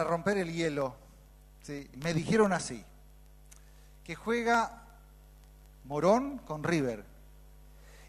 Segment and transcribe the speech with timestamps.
[0.00, 0.96] Para romper el hielo,
[1.60, 1.90] ¿sí?
[2.02, 2.82] me dijeron así,
[4.02, 4.82] que juega
[5.84, 7.04] Morón con River.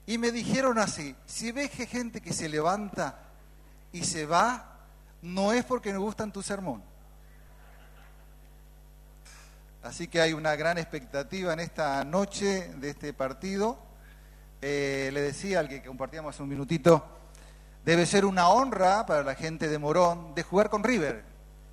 [0.06, 3.20] Y me dijeron así, si ves que gente que se levanta
[3.92, 4.78] y se va,
[5.22, 6.82] no es porque no gustan tu sermón.
[9.84, 13.78] Así que hay una gran expectativa en esta noche de este partido.
[14.62, 17.06] Eh, le decía al que compartíamos hace un minutito,
[17.84, 21.31] debe ser una honra para la gente de Morón de jugar con River.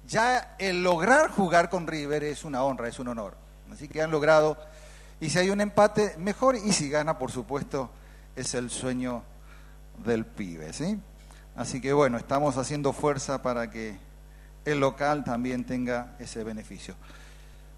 [0.08, 3.36] Ya el lograr jugar con River es una honra, es un honor.
[3.70, 4.56] Así que han logrado,
[5.20, 7.90] y si hay un empate, mejor, y si gana, por supuesto,
[8.34, 9.22] es el sueño
[10.02, 10.98] del pibe, ¿sí?
[11.54, 13.98] Así que bueno, estamos haciendo fuerza para que
[14.64, 16.94] el local también tenga ese beneficio.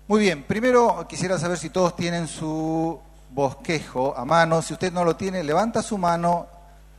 [0.06, 3.00] Muy bien, primero quisiera saber si todos tienen su
[3.30, 4.62] bosquejo a mano.
[4.62, 6.46] Si usted no lo tiene, levanta su mano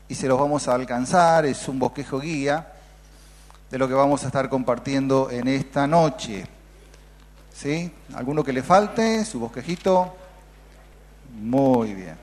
[0.10, 1.46] y se los vamos a alcanzar.
[1.46, 2.74] Es un bosquejo guía
[3.72, 6.46] de lo que vamos a estar compartiendo en esta noche.
[7.54, 7.92] ¿Sí?
[8.14, 9.24] ¿Alguno que le falte?
[9.24, 10.14] ¿Su bosquejito?
[11.40, 12.18] Muy bien.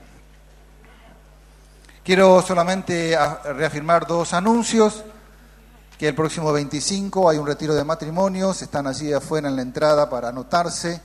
[2.03, 3.17] Quiero solamente
[3.55, 5.03] reafirmar dos anuncios,
[5.97, 10.09] que el próximo 25 hay un retiro de matrimonios, están allí afuera en la entrada
[10.09, 11.01] para anotarse,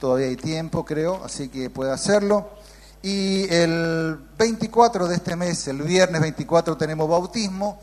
[0.00, 2.48] todavía hay tiempo creo, así que puede hacerlo.
[3.02, 7.78] Y el 24 de este mes, el viernes 24, tenemos bautismo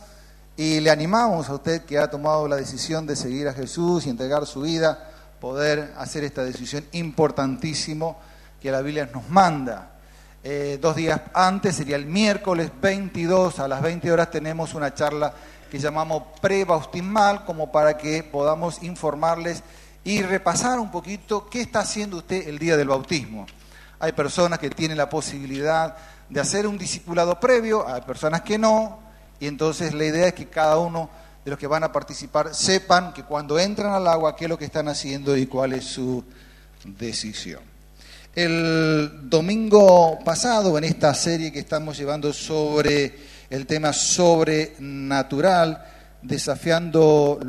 [0.60, 4.10] y le animamos a usted que ha tomado la decisión de seguir a Jesús y
[4.10, 8.20] entregar su vida, poder hacer esta decisión importantísimo
[8.62, 9.92] que la Biblia nos manda.
[10.44, 15.34] Eh, dos días antes, sería el miércoles 22 a las 20 horas, tenemos una charla
[15.72, 19.64] que llamamos pre-bautismal, como para que podamos informarles
[20.04, 23.45] y repasar un poquito qué está haciendo usted el día del bautismo.
[23.98, 25.95] Hay personas que tienen la posibilidad
[26.28, 29.08] de hacer un discipulado previo, hay personas que no,
[29.39, 31.10] y entonces la idea es que cada uno
[31.44, 34.58] de los que van a participar sepan que cuando entran al agua qué es lo
[34.58, 36.23] que están haciendo y cuál es su
[36.86, 37.61] decisión.
[38.36, 43.17] El domingo pasado, en esta serie que estamos llevando sobre
[43.50, 45.83] el tema sobrenatural,
[46.21, 47.39] desafiando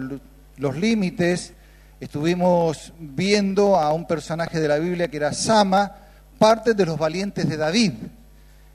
[0.57, 1.53] los límites,
[2.01, 5.95] estuvimos viendo a un personaje de la Biblia que era Sama,
[6.39, 7.93] parte de los valientes de David,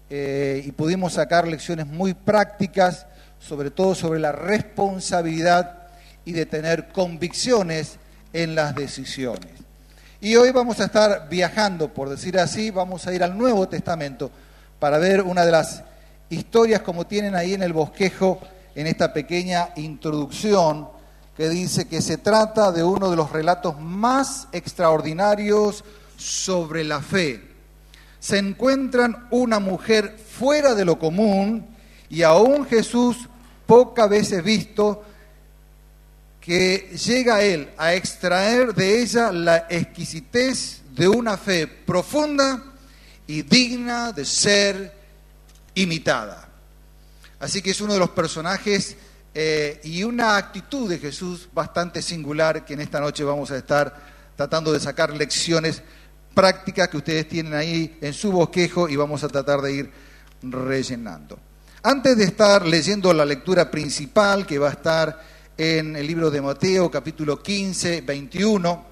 [0.10, 3.08] eh, y pudimos sacar lecciones muy prácticas,
[3.40, 5.88] sobre todo sobre la responsabilidad
[6.26, 7.98] y de tener convicciones
[8.34, 9.52] en las decisiones.
[10.22, 14.32] Y hoy vamos a estar viajando, por decir así, vamos a ir al Nuevo Testamento
[14.80, 15.84] para ver una de las
[16.30, 18.40] historias como tienen ahí en el bosquejo,
[18.76, 20.90] en esta pequeña introducción,
[21.38, 25.84] que dice que se trata de uno de los relatos más extraordinarios
[26.18, 27.55] sobre la fe.
[28.26, 31.64] Se encuentran una mujer fuera de lo común
[32.10, 33.30] y aún Jesús,
[33.68, 35.04] pocas veces visto,
[36.42, 42.64] que llega a él a extraer de ella la exquisitez de una fe profunda
[43.28, 44.92] y digna de ser
[45.76, 46.50] imitada.
[47.40, 48.98] Así que es uno de los personajes
[49.36, 54.16] eh, y una actitud de Jesús bastante singular que en esta noche vamos a estar
[54.36, 55.84] tratando de sacar lecciones
[56.36, 59.92] prácticas que ustedes tienen ahí en su bosquejo y vamos a tratar de ir
[60.44, 61.40] rellenando.
[61.82, 65.20] Antes de estar leyendo la lectura principal que va a estar
[65.58, 68.86] en el libro de Mateo, capítulo 15, 21.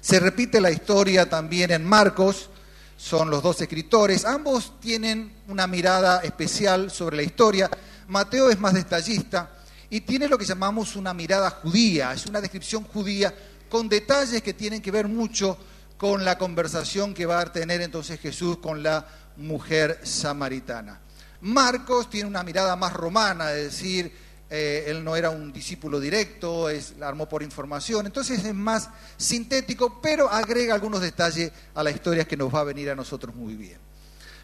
[0.00, 2.50] Se repite la historia también en Marcos,
[2.96, 4.24] son los dos escritores.
[4.24, 7.68] Ambos tienen una mirada especial sobre la historia.
[8.08, 9.50] Mateo es más detallista
[9.90, 13.34] y tiene lo que llamamos una mirada judía, es una descripción judía
[13.68, 15.58] con detalles que tienen que ver mucho
[16.02, 19.06] con la conversación que va a tener entonces Jesús con la
[19.36, 20.98] mujer samaritana.
[21.42, 24.12] Marcos tiene una mirada más romana, es decir,
[24.50, 28.90] eh, él no era un discípulo directo, es, la armó por información, entonces es más
[29.16, 33.32] sintético, pero agrega algunos detalles a la historia que nos va a venir a nosotros
[33.36, 33.78] muy bien.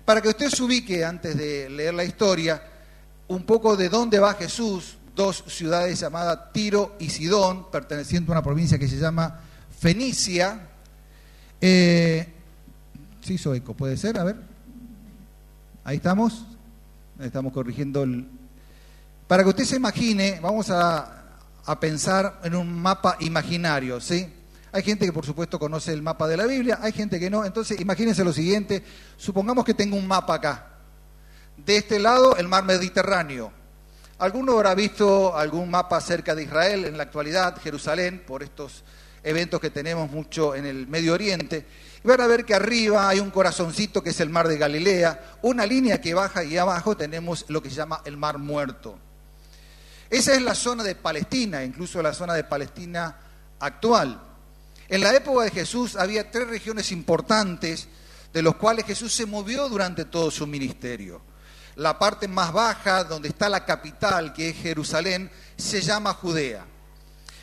[0.04, 2.62] Para que usted se ubique antes de leer la historia,
[3.26, 8.44] un poco de dónde va Jesús, dos ciudades llamadas Tiro y Sidón, perteneciendo a una
[8.44, 9.40] provincia que se llama
[9.76, 10.67] Fenicia.
[11.60, 12.26] Eh,
[13.20, 14.36] sí, soy eco, puede ser, a ver.
[15.84, 16.44] Ahí estamos.
[17.20, 18.28] Estamos corrigiendo el,
[19.28, 21.14] para que usted se imagine, vamos a,
[21.78, 24.26] pensar en un mapa imaginario, ¿sí?
[24.72, 27.44] Hay gente que por supuesto conoce el mapa de la Biblia, hay gente que no.
[27.44, 28.82] Entonces, imagínense lo siguiente,
[29.18, 30.66] supongamos que tengo un mapa acá.
[31.58, 33.52] De este lado, el mar Mediterráneo.
[34.18, 38.82] ¿Alguno habrá visto algún mapa cerca de Israel en la actualidad, Jerusalén, por estos
[39.22, 41.66] eventos que tenemos mucho en el Medio Oriente?
[42.04, 45.38] Y van a ver que arriba hay un corazoncito que es el mar de Galilea,
[45.42, 48.98] una línea que baja y abajo tenemos lo que se llama el mar muerto.
[50.10, 53.16] Esa es la zona de Palestina, incluso la zona de Palestina
[53.60, 54.20] actual.
[54.88, 57.88] En la época de Jesús había tres regiones importantes
[58.32, 61.20] de los cuales Jesús se movió durante todo su ministerio.
[61.76, 66.64] La parte más baja, donde está la capital, que es Jerusalén, se llama Judea.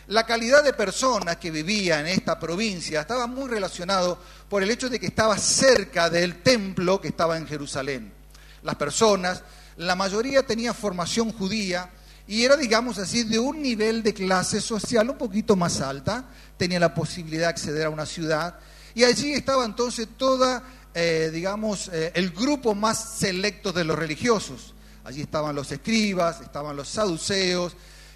[0.08, 4.88] La calidad de personas que vivía en esta provincia estaba muy relacionado por el hecho
[4.88, 8.14] de que estaba cerca del templo que estaba en Jerusalén.
[8.62, 9.42] Las personas,
[9.78, 11.90] la mayoría tenía formación judía
[12.28, 16.26] y era, digamos así, de un nivel de clase social un poquito más alta,
[16.56, 18.60] tenía la posibilidad de acceder a una ciudad
[18.94, 20.62] y allí estaba entonces toda,
[20.94, 24.76] eh, digamos, eh, el grupo más selecto de los religiosos.
[25.04, 27.76] Allí estaban los escribas, estaban los saduceos,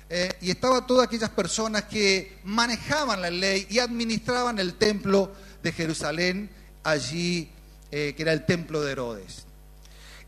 [0.10, 5.72] eh, y estaban todas aquellas personas que manejaban la ley y administraban el templo de
[5.72, 6.50] Jerusalén,
[6.84, 7.50] allí,
[7.92, 9.46] que era el templo de Herodes.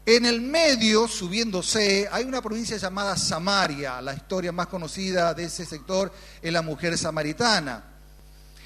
[0.04, 4.02] En el medio, subiéndose, hay una provincia llamada Samaria.
[4.02, 6.12] La historia más conocida de ese sector
[6.42, 7.84] es la mujer samaritana.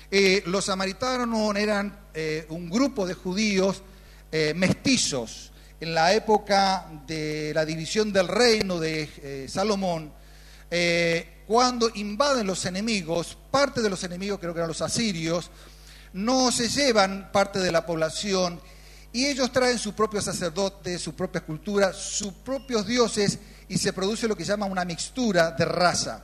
[0.10, 3.84] Eh, los samaritanos eran eh, un grupo de judíos
[4.32, 5.52] eh, mestizos.
[5.82, 10.14] En la época de la división del reino de Salomón,
[11.48, 15.52] cuando invaden los enemigos, parte de los enemigos, creo que eran los asirios,
[16.14, 18.60] no se llevan parte de la población
[19.12, 24.28] y ellos traen sus propios sacerdotes, su propia cultura, sus propios dioses y se produce
[24.28, 26.24] lo que se llama una mixtura de raza.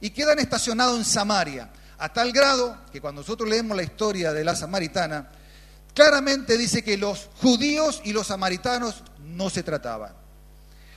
[0.00, 4.44] Y quedan estacionados en Samaria a tal grado que cuando nosotros leemos la historia de
[4.44, 5.30] la samaritana,
[5.94, 10.25] claramente dice que los judíos y los samaritanos no se trataban.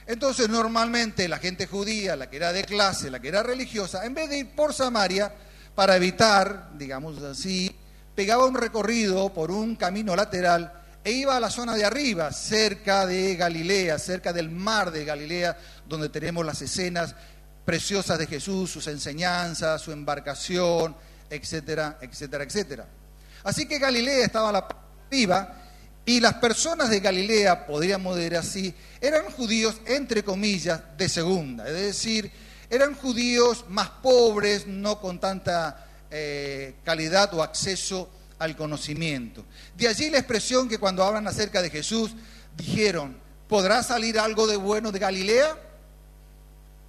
[0.10, 4.16] Entonces normalmente la gente judía, la que era de clase, la que era religiosa, en
[4.16, 5.32] vez de ir por Samaria
[5.76, 7.70] para evitar, digamos así,
[8.16, 10.74] pegaba un recorrido por un camino lateral
[11.04, 15.56] e iba a la zona de arriba, cerca de Galilea, cerca del mar de Galilea,
[15.88, 17.14] donde tenemos las escenas
[17.64, 20.96] preciosas de Jesús, sus enseñanzas, su embarcación,
[21.30, 22.86] etcétera, etcétera, etcétera.
[23.44, 24.68] Así que Galilea estaba a la
[25.12, 25.69] viva
[26.10, 31.76] y las personas de Galilea, podríamos decir así, eran judíos, entre comillas, de segunda, es
[31.76, 32.32] decir,
[32.68, 38.10] eran judíos más pobres, no con tanta eh, calidad o acceso
[38.40, 39.46] al conocimiento.
[39.78, 42.16] De allí la expresión que cuando hablan acerca de Jesús,
[42.58, 43.16] dijeron,
[43.48, 45.58] ¿podrá salir algo de bueno de Galilea?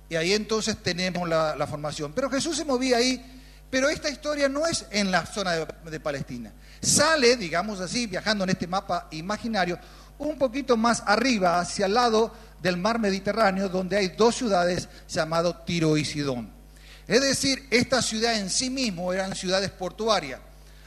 [0.09, 2.15] Y ahí entonces tenemos la, formación.
[2.15, 3.23] Pero Jesús se movía ahí,
[3.69, 6.55] pero esta historia no es en la zona de, Palestina.
[6.81, 9.79] Sale, digamos así, viajando en este mapa imaginario,
[10.19, 15.65] un poquito más arriba, hacia el lado del mar Mediterráneo, donde hay dos ciudades llamadas
[15.65, 16.51] Tiro y Sidón.
[17.07, 20.41] Es decir, esta ciudad en sí mismo eran ciudades portuarias.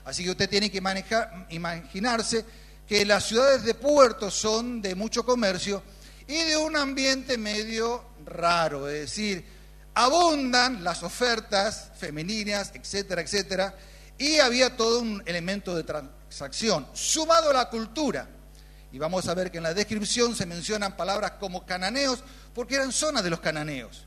[0.05, 2.45] Así que usted tiene que manejar, imaginarse
[2.87, 5.81] que las ciudades de puerto son de mucho comercio
[6.27, 9.45] y de un ambiente medio raro, es decir,
[9.93, 13.75] abundan las ofertas femeninas, etcétera, etcétera,
[14.23, 18.29] y había todo un elemento de transacción, sumado a la cultura.
[18.93, 22.23] Y vamos a ver que en la descripción se mencionan palabras como cananeos,
[22.55, 24.05] porque eran zonas de los cananeos.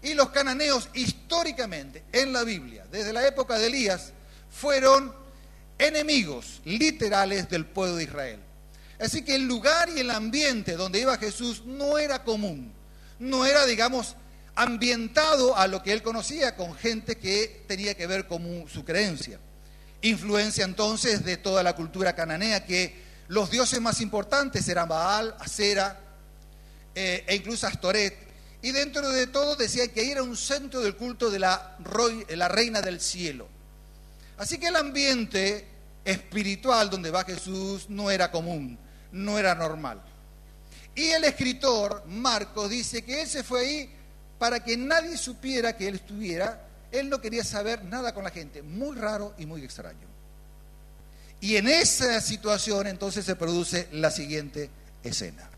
[0.00, 4.12] Y los cananeos históricamente en la Biblia, desde la época de Elías,
[4.48, 5.12] fueron
[5.76, 8.40] enemigos literales del pueblo de Israel.
[9.00, 12.72] Así que el lugar y el ambiente donde iba Jesús no era común,
[13.18, 14.14] no era, digamos,
[14.54, 19.40] ambientado a lo que él conocía con gente que tenía que ver con su creencia.
[20.02, 26.00] Influencia entonces de toda la cultura cananea, que los dioses más importantes eran Baal, Acera
[26.94, 28.16] eh, e incluso Astoret.
[28.62, 31.76] Y dentro de todo decía que era un centro del culto de la,
[32.28, 33.48] la reina del cielo.
[34.36, 35.66] Así que el ambiente
[36.04, 38.78] espiritual donde va Jesús no era común
[39.12, 40.02] no era normal.
[40.94, 43.90] Y el escritor, Marcos, dice que él se fue ahí
[44.38, 46.67] para que nadie supiera que él estuviera.
[46.92, 48.62] Él no quería saber nada con la gente.
[48.62, 50.06] Muy raro y muy extraño.
[51.40, 54.70] Y en esa situación entonces se produce la siguiente
[55.02, 55.48] escena.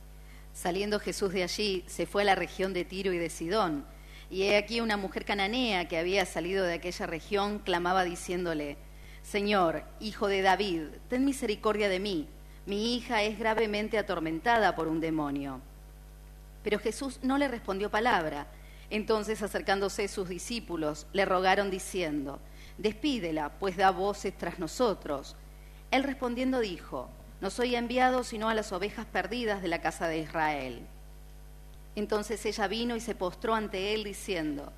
[0.55, 3.85] Saliendo Jesús de allí, se fue a la región de Tiro y de Sidón.
[4.31, 8.77] Y he aquí una mujer cananea que había salido de aquella región clamaba diciéndole,
[9.23, 12.29] Señor, hijo de David, ten misericordia de mí
[12.67, 15.61] mi hija es gravemente atormentada por un demonio.
[16.63, 18.47] Pero Jesús no le respondió palabra.
[18.91, 22.41] Entonces, acercándose sus discípulos, le rogaron diciendo,
[22.77, 25.37] Despídela, pues da voces tras nosotros.
[25.91, 27.09] Él respondiendo dijo,
[27.41, 30.87] No soy enviado sino a las ovejas perdidas de la casa de Israel.
[31.95, 34.73] Entonces ella vino y se postró ante él diciendo,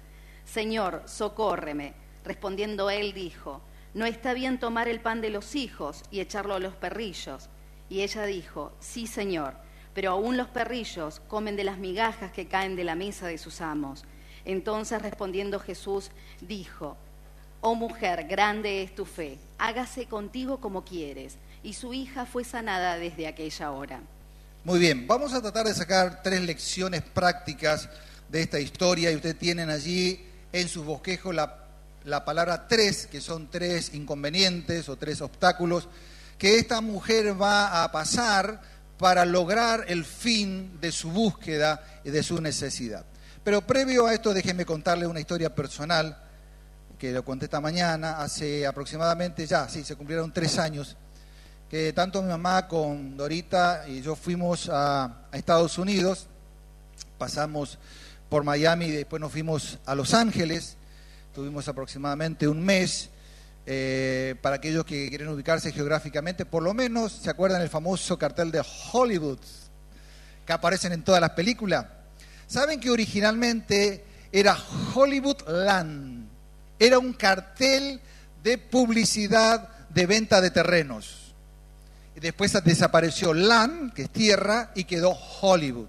[0.45, 1.95] Señor, socórreme.
[2.25, 3.62] Respondiendo él dijo,
[3.95, 7.49] No está bien tomar el pan de los hijos y echarlo a los perrillos.
[7.88, 9.54] Y ella dijo, sí, Señor,
[9.94, 13.61] pero aún los perrillos comen de las migajas que caen de la mesa de sus
[13.61, 14.04] amos.
[14.44, 16.96] Entonces respondiendo Jesús dijo,
[17.61, 21.37] Oh mujer, grande es tu fe, hágase contigo como quieres.
[21.62, 24.00] Y su hija fue sanada desde aquella hora.
[24.64, 27.88] Muy bien, vamos a tratar de sacar tres lecciones prácticas
[28.28, 31.66] de esta historia y ustedes tienen allí en sus bosquejos la,
[32.04, 35.88] la palabra tres, que son tres inconvenientes o tres obstáculos
[36.42, 38.61] que esta mujer va a pasar
[39.02, 43.04] para lograr el fin de su búsqueda y de su necesidad.
[43.42, 46.16] Pero previo a esto, déjenme contarle una historia personal
[47.00, 50.97] que lo conté esta mañana, hace aproximadamente ya, sí, se cumplieron tres años,
[51.68, 56.28] que tanto mi mamá con Dorita y yo fuimos a, Estados Unidos,
[57.18, 57.80] pasamos
[58.28, 60.76] por Miami y después nos fuimos a Los Ángeles,
[61.35, 63.11] tuvimos aproximadamente un mes,
[63.66, 68.50] eh, para aquellos que quieren ubicarse geográficamente, por lo menos se acuerdan el famoso cartel
[68.50, 69.38] de Hollywood,
[70.47, 71.87] que aparecen en todas las películas.
[72.47, 74.57] ¿Saben que originalmente era
[74.95, 76.33] Hollywood Land?
[76.85, 78.00] era un cartel
[78.42, 81.33] de publicidad de venta de terrenos.
[82.16, 85.87] Después desapareció land, que es tierra, y quedó Hollywood.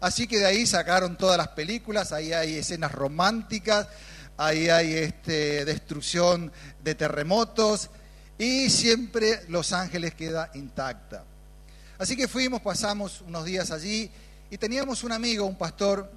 [0.00, 3.86] Así que de ahí sacaron todas las películas, ahí hay escenas románticas,
[4.36, 7.90] ahí hay este, destrucción de terremotos
[8.38, 11.24] y siempre Los Ángeles queda intacta.
[11.98, 14.10] Así que fuimos, pasamos unos días allí
[14.50, 16.10] y teníamos un amigo, un pastor,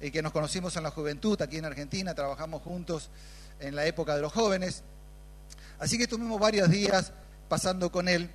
[0.00, 3.08] eh, que nos conocimos en la juventud aquí en Argentina, trabajamos juntos
[3.60, 4.82] en la época de los jóvenes.
[5.78, 7.12] Así que estuvimos varios días
[7.48, 8.30] pasando con él.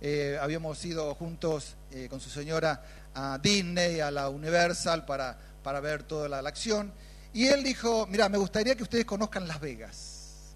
[0.00, 2.82] Eh, habíamos ido juntos eh, con su señora
[3.14, 6.92] a Disney, a la Universal, para, para ver toda la, acción.
[7.36, 10.54] Y él dijo, mira, me gustaría que ustedes conozcan Las Vegas.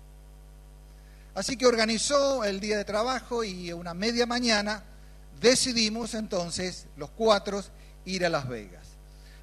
[1.35, 4.83] Así que organizó el día de trabajo y una media mañana
[5.43, 7.63] decidimos entonces los cuatro
[8.07, 8.87] ir a Las Vegas.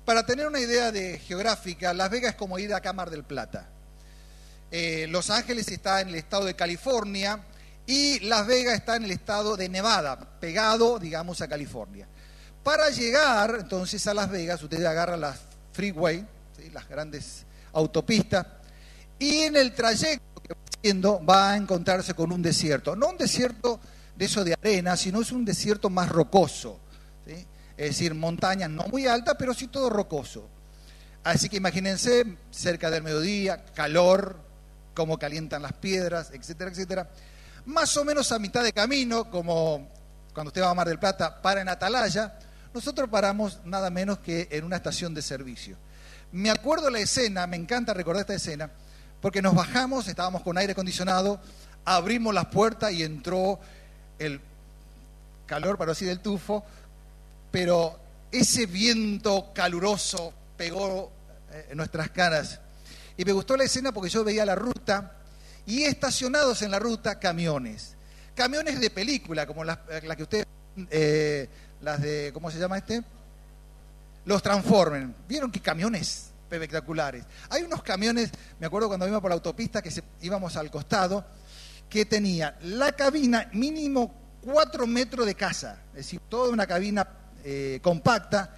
[0.03, 3.69] Para tener una idea de geográfica, Las Vegas es como ir a Cámara del Plata.
[4.71, 7.39] Eh, Los Ángeles está en el estado de California
[7.85, 12.07] y Las Vegas está en el estado de Nevada, pegado, digamos, a California.
[12.63, 15.37] Para llegar entonces a Las Vegas, usted agarra la
[15.71, 16.25] freeway,
[16.69, 18.45] las grandes autopistas,
[19.19, 22.95] y en el trayecto que va haciendo va a encontrarse con un desierto.
[22.95, 23.79] No un desierto
[24.15, 26.79] de eso de arena, sino es un desierto más rocoso.
[27.25, 30.47] Es decir, montañas no muy altas, pero sí todo rocoso.
[31.23, 34.37] Así que imagínense, cerca del mediodía, calor,
[34.95, 37.09] cómo calientan las piedras, etcétera, etcétera.
[37.65, 39.89] Más o menos a mitad de camino, como
[40.33, 42.39] cuando usted va a Mar del Plata, para en Atalaya,
[42.73, 45.77] nosotros paramos nada menos que en una estación de servicio.
[46.31, 48.69] Me acuerdo la escena, me encanta recordar esta escena,
[49.21, 51.39] porque nos bajamos, estábamos con aire acondicionado,
[51.85, 53.59] abrimos las puertas y entró
[54.19, 54.41] el
[55.45, 56.65] calor, para así del tufo,
[57.49, 57.97] pero
[58.31, 61.11] ese viento caluroso pegó
[61.51, 62.59] eh, en nuestras caras.
[63.15, 65.15] Y me gustó la escena porque yo veía la ruta
[65.65, 67.95] y estacionados en la ruta camiones.
[68.35, 69.79] Camiones de película, como las,
[70.15, 70.45] que ustedes,
[70.91, 71.49] eh,
[71.81, 73.03] las de, ¿cómo se llama este?
[74.27, 75.07] Los Transformers.
[75.25, 77.23] ¿Vieron qué camiones espectaculares?
[77.49, 78.29] Hay unos camiones,
[78.59, 79.89] me acuerdo cuando íbamos por la autopista, que
[80.21, 81.25] íbamos al costado,
[81.89, 87.07] que tenía la cabina mínimo cuatro metros de casa, es decir, toda una cabina
[87.45, 88.53] eh, compacta,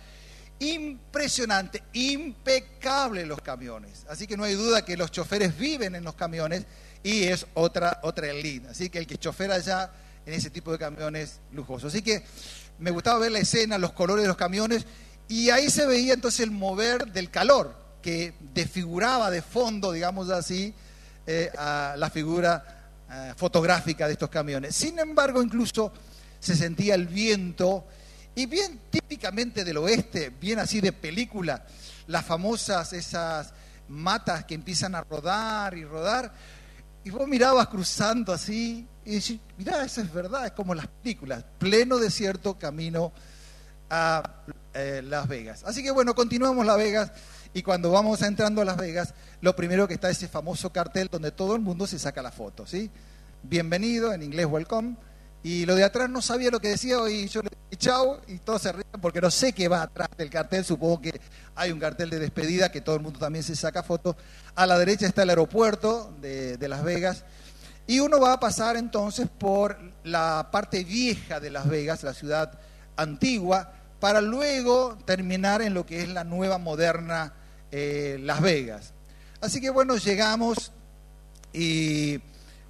[0.57, 4.07] impresionante, impecable los camiones.
[4.09, 6.65] Así que no hay duda que los choferes viven en los camiones
[7.03, 8.71] y es otra, otra línea.
[8.71, 9.91] Así que el que chofera allá
[10.25, 11.93] en ese tipo de camiones lujosos.
[11.93, 12.23] Así que
[12.79, 14.87] me gustaba ver la escena, los colores de los camiones
[15.29, 20.73] y ahí se veía entonces el mover del calor que desfiguraba de fondo, digamos así,
[21.27, 24.75] eh, a la figura eh, fotográfica de estos camiones.
[24.75, 25.93] Sin embargo, incluso
[26.39, 27.85] se sentía el viento
[28.33, 31.63] y bien típicamente del oeste, bien así de película,
[32.07, 33.53] las famosas esas
[33.87, 36.33] matas que empiezan a rodar y rodar,
[37.03, 41.43] y vos mirabas cruzando así y decís, mirá, eso es verdad, es como las películas,
[41.59, 43.11] pleno desierto camino
[43.89, 44.43] a
[44.73, 45.63] eh, Las Vegas.
[45.65, 47.11] Así que bueno, continuamos Las Vegas
[47.53, 51.09] y cuando vamos entrando a Las Vegas, lo primero que está es ese famoso cartel
[51.11, 52.91] donde todo el mundo se saca la foto, ¿sí?
[53.43, 54.95] Bienvenido, en inglés welcome,
[55.41, 58.39] y lo de atrás no sabía lo que decía y yo le dije chao y
[58.39, 60.65] todos se ríen porque no sé qué va atrás del cartel.
[60.65, 61.21] Supongo que
[61.55, 64.17] hay un cartel de despedida que todo el mundo también se saca fotos.
[64.55, 67.23] A la derecha está el aeropuerto de, de Las Vegas.
[67.87, 72.59] Y uno va a pasar entonces por la parte vieja de Las Vegas, la ciudad
[72.97, 77.33] antigua, para luego terminar en lo que es la nueva moderna
[77.71, 78.93] eh, Las Vegas.
[79.41, 80.71] Así que bueno, llegamos
[81.53, 82.19] y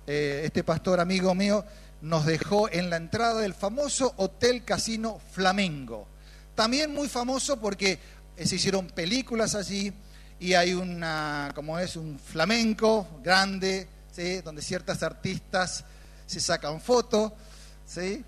[0.07, 1.65] eh, este pastor amigo mío
[2.01, 6.07] nos dejó en la entrada del famoso Hotel Casino Flamengo.
[6.55, 7.99] También muy famoso porque
[8.37, 9.93] se hicieron películas allí
[10.39, 14.41] y hay una, como es, un flamenco grande, ¿sí?
[14.41, 15.83] donde ciertas artistas
[16.25, 17.33] se sacan fotos,
[17.85, 18.23] ¿sí?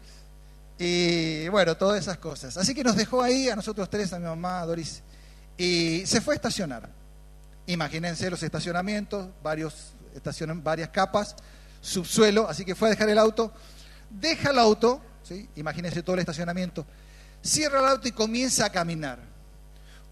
[0.84, 2.58] Y bueno, todas esas cosas.
[2.58, 5.04] Así que nos dejó ahí a nosotros tres, a mi mamá, a Doris,
[5.56, 6.90] y se fue a estacionar.
[7.68, 9.94] Imagínense los estacionamientos, varios
[10.56, 11.36] varias capas,
[11.82, 13.54] subsuelo, así que fue a dejar el auto,
[14.10, 15.48] deja el auto, ¿sí?
[15.56, 16.84] imagínense todo el estacionamiento,
[17.44, 19.20] cierra el auto y comienza a caminar.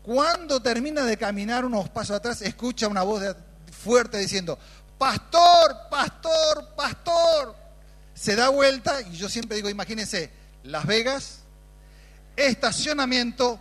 [0.03, 3.23] Cuando termina de caminar unos pasos atrás, escucha una voz
[3.71, 4.59] fuerte diciendo,
[4.99, 7.55] pastor, pastor, pastor.
[8.13, 11.39] Se da vuelta y yo siempre digo, imagínense, Las Vegas,
[12.35, 13.59] estacionamiento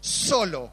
[0.00, 0.72] solo.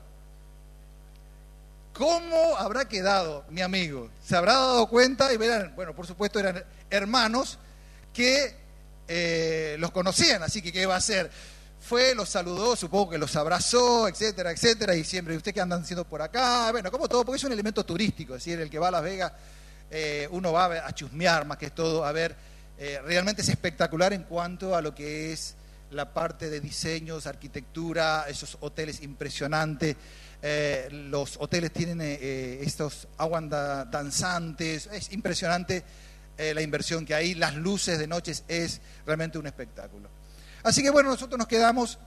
[1.93, 4.09] ¿Cómo habrá quedado mi amigo?
[4.23, 5.33] ¿Se habrá dado cuenta?
[5.33, 7.57] Y verán, bueno, por supuesto eran hermanos
[8.13, 8.55] que
[9.07, 11.31] eh, los conocían, así que ¿qué va a hacer?
[11.79, 16.03] Fue, los saludó, supongo que los abrazó, etcétera, etcétera, y siempre, ¿usted qué andan haciendo
[16.03, 16.71] por acá?
[16.71, 19.03] Bueno, como todo, porque es un elemento turístico, es decir, el que va a Las
[19.03, 19.31] Vegas,
[19.89, 22.35] eh, uno va a chusmear más que todo, a ver,
[22.77, 25.55] eh, realmente es espectacular en cuanto a lo que es
[25.91, 29.95] la parte de diseños, arquitectura, esos hoteles impresionantes.
[30.41, 35.83] Eh, los hoteles tienen estos aguas danzantes, es impresionante
[36.37, 40.07] la inversión que hay, las luces de noches es realmente un espectáculo.
[40.61, 41.97] Así que bueno, nosotros nos quedamos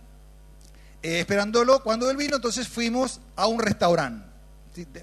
[1.02, 1.82] eh, esperándolo.
[1.82, 4.28] Cuando él vino, entonces fuimos a un restaurante.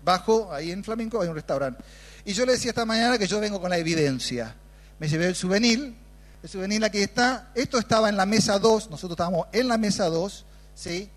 [0.04, 1.84] Bajo, ahí en Flamenco, hay un restaurante.
[2.26, 4.56] Y yo le decía esta mañana que yo vengo con la evidencia.
[5.00, 5.96] Me llevé el souvenir,
[6.42, 7.51] el souvenir aquí está.
[7.56, 11.10] Esto estaba en la mesa 2, nosotros estábamos en la mesa 2, ¿sí?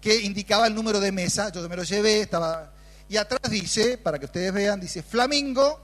[0.00, 1.50] que indicaba el número de mesa.
[1.50, 2.72] Yo me lo llevé, estaba...
[3.08, 5.80] Y atrás dice, para que ustedes vean, dice Flamingo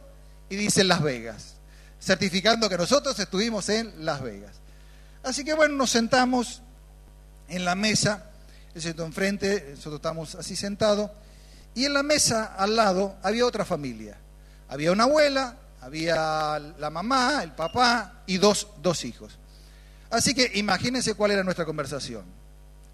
[0.50, 1.54] y dice Las Vegas,
[2.00, 4.52] certificando que nosotros estuvimos en Las Vegas.
[5.22, 6.60] Así que bueno, nos sentamos
[7.48, 8.26] en la mesa,
[8.74, 11.10] él sentó enfrente, nosotros estamos así sentados,
[11.74, 14.18] y en la mesa al lado había otra familia.
[14.68, 19.38] Había una abuela, había la mamá, el papá y dos, dos hijos.
[20.10, 22.24] Así que imagínense cuál era nuestra conversación.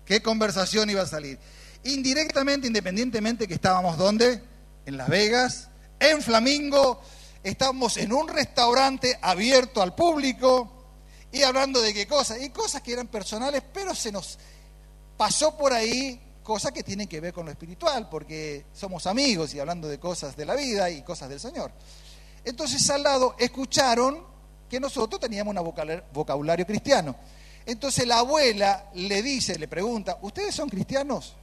[0.05, 1.39] ¿Qué conversación iba a salir?
[1.85, 4.43] Indirectamente, independientemente que estábamos ¿dónde?
[4.87, 5.69] En Las Vegas,
[6.01, 7.01] en Flamingo,
[7.45, 10.81] estábamos en un restaurante abierto al público,
[11.33, 14.37] y hablando de qué cosas, y cosas que eran personales, pero se nos
[15.17, 19.61] pasó por ahí cosas que tienen que ver con lo espiritual, porque somos amigos y
[19.61, 21.71] hablando de cosas de la vida y cosas del Señor.
[22.45, 24.25] Entonces al lado escucharon
[24.69, 27.17] que nosotros teníamos un vocabulario cristiano.
[27.67, 31.35] Entonces la abuela le dice, le pregunta, ¿ustedes son cristianos?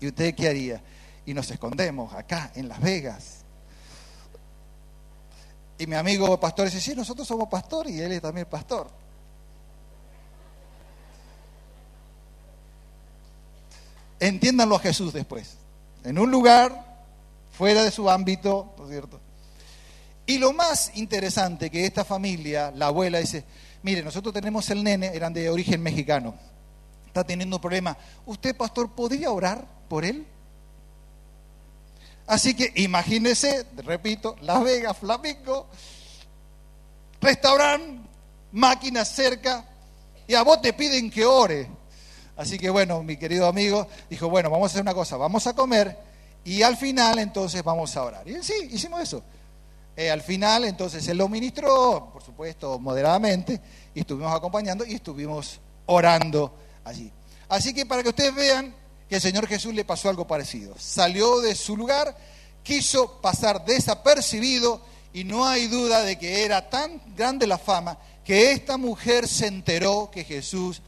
[0.00, 0.82] ¿Y usted qué haría?
[1.24, 3.38] Y nos escondemos acá en Las Vegas.
[5.78, 8.88] Y mi amigo pastor dice, sí, nosotros somos pastor y él es también pastor.
[14.20, 15.56] Entiéndanlo a Jesús después.
[16.04, 17.04] En un lugar
[17.52, 19.20] fuera de su ámbito, ¿no es cierto?
[20.26, 23.44] Y lo más interesante que esta familia, la abuela dice,
[23.82, 26.34] mire, nosotros tenemos el nene, eran de origen mexicano,
[27.06, 27.96] está teniendo un problema.
[28.24, 30.26] ¿Usted, pastor, podría orar por él?
[32.26, 35.66] Así que imagínese, repito, Las Vegas, Flamenco,
[37.20, 38.08] restaurante,
[38.52, 39.66] máquinas cerca,
[40.26, 41.68] y a vos te piden que ore.
[42.36, 45.54] Así que bueno, mi querido amigo dijo, bueno, vamos a hacer una cosa, vamos a
[45.54, 45.96] comer
[46.44, 48.28] y al final entonces vamos a orar.
[48.28, 49.22] Y sí, hicimos eso.
[49.96, 53.60] Eh, al final entonces él lo ministró, por supuesto, moderadamente,
[53.94, 56.52] y estuvimos acompañando y estuvimos orando
[56.84, 57.12] allí.
[57.48, 58.74] Así que para que ustedes vean
[59.08, 60.74] que el Señor Jesús le pasó algo parecido.
[60.78, 62.16] Salió de su lugar,
[62.62, 64.80] quiso pasar desapercibido
[65.12, 69.46] y no hay duda de que era tan grande la fama que esta mujer se
[69.46, 70.82] enteró que Jesús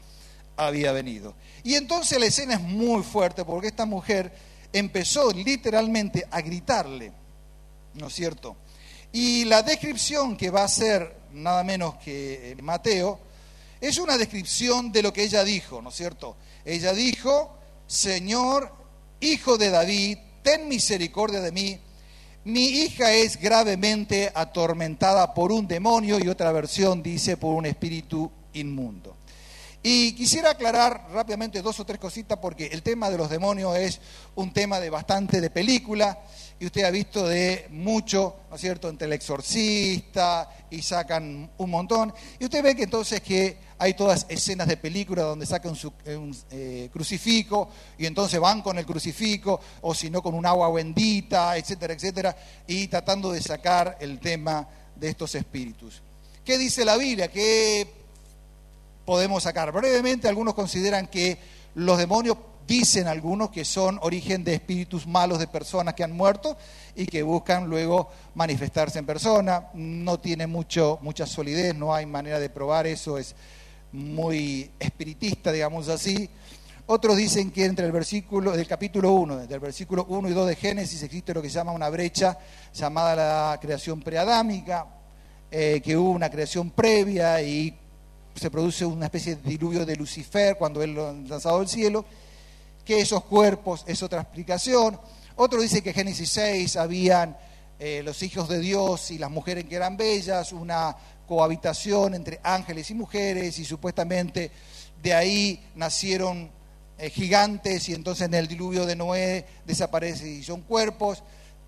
[0.57, 1.35] había venido.
[1.63, 4.33] Y entonces la escena es muy fuerte porque esta mujer
[4.73, 7.11] empezó literalmente a gritarle,
[7.93, 8.57] ¿no es cierto?
[9.19, 13.19] Y la descripción que va a hacer nada menos que eh, Mateo
[13.81, 16.37] es una descripción de lo que ella dijo, ¿no es cierto?
[16.63, 18.71] Ella dijo, Señor,
[19.19, 21.79] hijo de David, ten misericordia de mí.
[22.43, 28.31] Mi hija es gravemente atormentada por un demonio y otra versión dice por un espíritu
[28.53, 29.17] inmundo.
[29.81, 33.99] Y quisiera aclarar rápidamente dos o tres cositas porque el tema de los demonios es
[34.35, 36.19] un tema de bastante de película
[36.59, 41.69] y usted ha visto de mucho, ¿no es cierto?, entre el exorcista y sacan un
[41.69, 42.13] montón.
[42.39, 46.89] Y usted ve que entonces que hay todas escenas de película donde sacan un, eh,
[46.91, 51.93] crucifijo y entonces van con el crucifijo o si no con un agua bendita, etcétera,
[51.93, 56.01] etcétera, y tratando de sacar el tema de estos espíritus.
[56.43, 57.27] ¿Qué dice la Biblia?
[57.27, 57.87] ¿Qué
[59.05, 59.71] podemos sacar?
[59.71, 61.37] Brevemente, algunos consideran que
[61.75, 62.37] los demonios
[62.67, 66.57] dicen algunos que son origen de espíritus malos de personas que han muerto
[66.95, 69.69] y que buscan luego manifestarse en persona.
[69.73, 73.35] No tiene mucho, mucha solidez, no hay manera de probar eso, es
[73.93, 76.29] muy espiritista, digamos así.
[76.87, 80.47] Otros dicen que entre el versículo del capítulo 1, desde el versículo 1 y 2
[80.47, 82.37] de Génesis existe lo que se llama una brecha
[82.73, 84.87] llamada la creación preadámica,
[85.51, 87.77] eh, que hubo una creación previa y
[88.35, 92.05] se produce una especie de diluvio de Lucifer cuando él lo lanzado del cielo
[92.87, 94.97] que esos cuerpos es otra explicación.
[95.35, 97.37] Otro dice que Génesis 6 habían
[97.79, 100.95] eh, los hijos de Dios y las mujeres que eran bellas, una
[101.27, 104.51] cohabitación entre ángeles y mujeres y supuestamente
[105.03, 106.49] de ahí nacieron
[106.97, 111.23] eh, gigantes y entonces en el diluvio de Noé desaparecen y son cuerpos.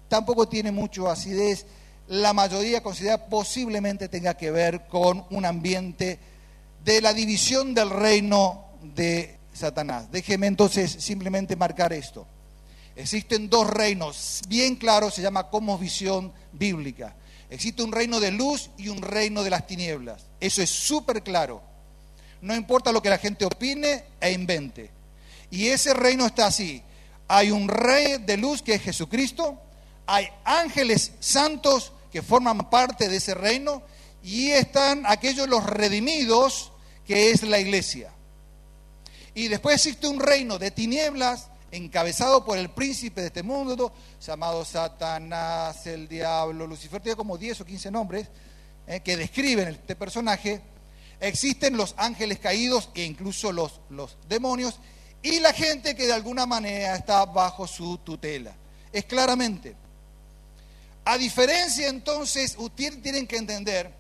[0.08, 1.66] Tampoco tiene mucho acidez.
[2.08, 6.18] La mayoría considera posiblemente tenga que ver con un ambiente
[6.86, 10.12] de la división del reino de Satanás.
[10.12, 12.26] Déjeme entonces simplemente marcar esto.
[12.96, 17.16] Existen dos reinos, bien claros, se llama como visión bíblica.
[17.50, 20.26] Existe un reino de luz y un reino de las tinieblas.
[20.40, 21.62] Eso es súper claro.
[22.42, 24.92] No importa lo que la gente opine e invente.
[25.50, 26.82] Y ese reino está así.
[27.28, 29.60] Hay un rey de luz que es Jesucristo.
[30.06, 33.82] Hay ángeles santos que forman parte de ese reino.
[34.24, 36.72] Y están aquellos los redimidos
[37.06, 38.12] que es la iglesia.
[39.36, 43.94] Y después existe un reino de tinieblas encabezado por el príncipe de este mundo,
[44.26, 48.28] llamado Satanás, el diablo, Lucifer, tiene como 10 o 15 nombres
[48.88, 50.62] eh, que describen este personaje.
[51.20, 54.80] Existen los ángeles caídos e incluso los, los demonios
[55.22, 58.56] y la gente que de alguna manera está bajo su tutela.
[58.92, 59.76] Es claramente.
[61.06, 63.92] A diferencia entonces, ustedes tienen que entender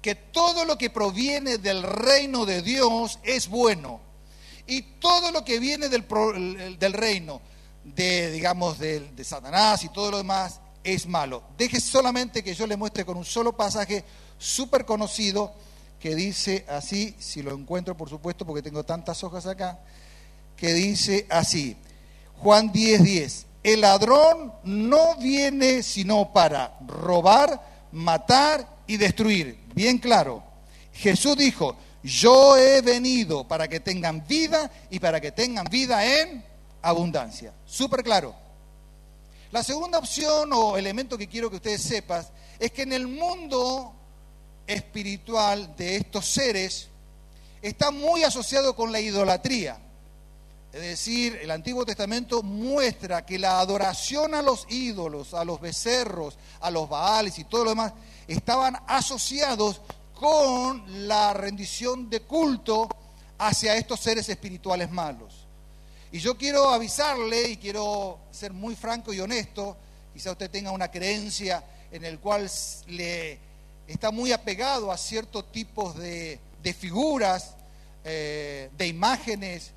[0.00, 4.00] que todo lo que proviene del reino de Dios es bueno
[4.66, 6.06] y todo lo que viene del,
[6.78, 7.40] del reino,
[7.84, 11.42] de, digamos, de, de Satanás y todo lo demás, es malo.
[11.56, 14.04] Deje solamente que yo le muestre con un solo pasaje
[14.38, 15.52] súper conocido
[15.98, 19.78] que dice así, si lo encuentro por supuesto porque tengo tantas hojas acá,
[20.56, 21.76] que dice así,
[22.36, 29.58] Juan 10:10, 10, el ladrón no viene sino para robar, matar y destruir.
[29.74, 30.42] Bien claro.
[30.92, 36.44] Jesús dijo, yo he venido para que tengan vida y para que tengan vida en
[36.82, 37.54] abundancia.
[37.64, 38.34] Súper claro.
[39.50, 42.26] La segunda opción o elemento que quiero que ustedes sepan
[42.58, 43.94] es que en el mundo
[44.66, 46.88] espiritual de estos seres
[47.62, 49.78] está muy asociado con la idolatría.
[50.74, 56.36] Es decir, el Antiguo Testamento muestra que la adoración a los ídolos, a los becerros,
[56.60, 57.92] a los baales y todo lo demás,
[58.26, 59.80] estaban asociados
[60.14, 62.88] con la rendición de culto
[63.38, 65.46] hacia estos seres espirituales malos.
[66.12, 69.76] Y yo quiero avisarle y quiero ser muy franco y honesto,
[70.12, 72.48] quizá usted tenga una creencia en el cual
[72.86, 73.38] le
[73.86, 76.38] está muy apegado a ciertos tipos de,
[76.78, 77.54] figuras,
[78.04, 79.72] eh, de imágenes,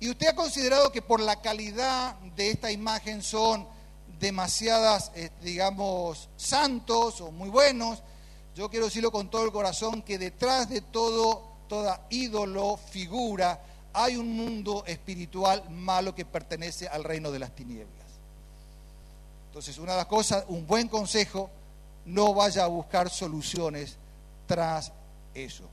[0.00, 3.68] y usted ha considerado que por la calidad de esta imagen son
[4.18, 8.02] demasiadas, eh, digamos, santos o muy buenos,
[8.54, 13.60] yo quiero decirlo con todo el corazón que detrás de todo, toda ídolo, figura,
[13.94, 18.06] hay un mundo espiritual malo que pertenece al reino de las tinieblas.
[19.48, 21.50] Entonces, una de las cosas, un buen consejo,
[22.06, 23.96] no vaya a buscar soluciones
[24.46, 24.92] tras
[25.34, 25.64] eso.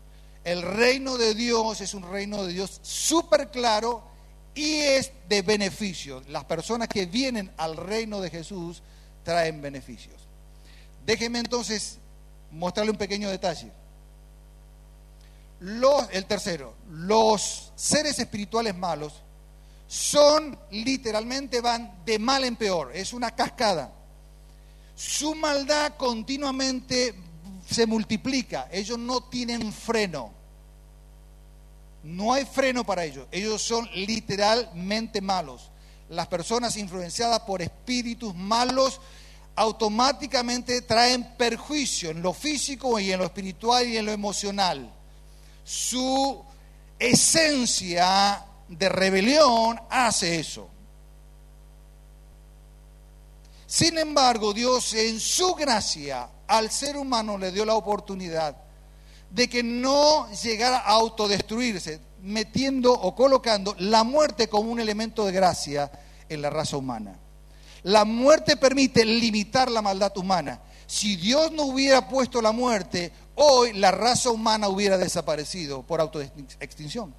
[0.44, 4.04] El reino de Dios es un reino de Dios súper claro
[4.56, 6.22] y es de beneficio.
[6.28, 8.82] Las personas que vienen al reino de Jesús
[9.24, 10.16] traen beneficios.
[11.06, 12.00] Déjenme entonces
[12.52, 13.72] mostrarle un pequeño detalle.
[16.12, 19.22] El tercero, los seres espirituales malos
[19.88, 23.92] son literalmente van de mal en peor, es una cascada.
[24.96, 27.16] Su maldad continuamente
[27.70, 30.32] se multiplica, ellos no tienen freno.
[32.04, 35.72] No hay freno para ellos, ellos son literalmente malos.
[36.08, 39.02] Las personas influenciadas por espíritus malos
[39.56, 44.92] automáticamente traen perjuicio en lo físico y en lo espiritual y en lo emocional.
[45.64, 46.44] Su
[46.98, 50.70] esencia de rebelión hace eso.
[53.66, 58.56] Sin embargo, Dios en su gracia al ser humano le dio la oportunidad
[59.30, 65.32] de que no llegara a autodestruirse, metiendo o colocando la muerte como un elemento de
[65.32, 65.92] gracia
[66.28, 67.20] en la raza humana.
[67.84, 70.62] La muerte permite limitar la maldad humana.
[70.86, 77.14] Si Dios no hubiera puesto la muerte, hoy la raza humana hubiera desaparecido por autoextinción.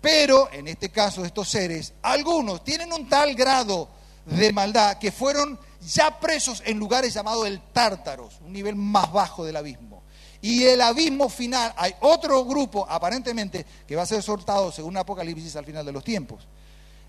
[0.00, 3.88] Pero en este caso, estos seres, algunos tienen un tal grado
[4.24, 9.44] de maldad que fueron ya presos en lugares llamados el Tártaros, un nivel más bajo
[9.44, 10.02] del abismo.
[10.40, 15.56] Y el abismo final, hay otro grupo aparentemente que va a ser soltado según Apocalipsis
[15.56, 16.46] al final de los tiempos.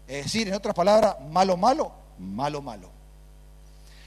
[0.10, 2.90] Es decir, en otras palabras, malo, malo, malo, malo.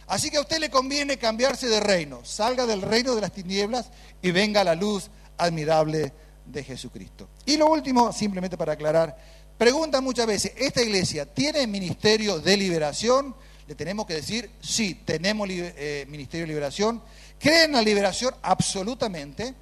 [0.08, 3.86] Así que a usted le conviene cambiarse de reino, salga del reino de las tinieblas
[4.20, 6.12] y venga la luz admirable
[6.44, 7.28] de Jesucristo.
[7.46, 9.16] Y lo último, simplemente para aclarar,
[9.56, 13.32] pregunta muchas veces, ¿esta iglesia tiene ministerio de liberación?
[13.68, 17.00] Le tenemos que decir, sí, tenemos eh, ministerio de liberación.
[17.38, 18.34] ¿Creen en la liberación?
[18.42, 19.54] Absolutamente.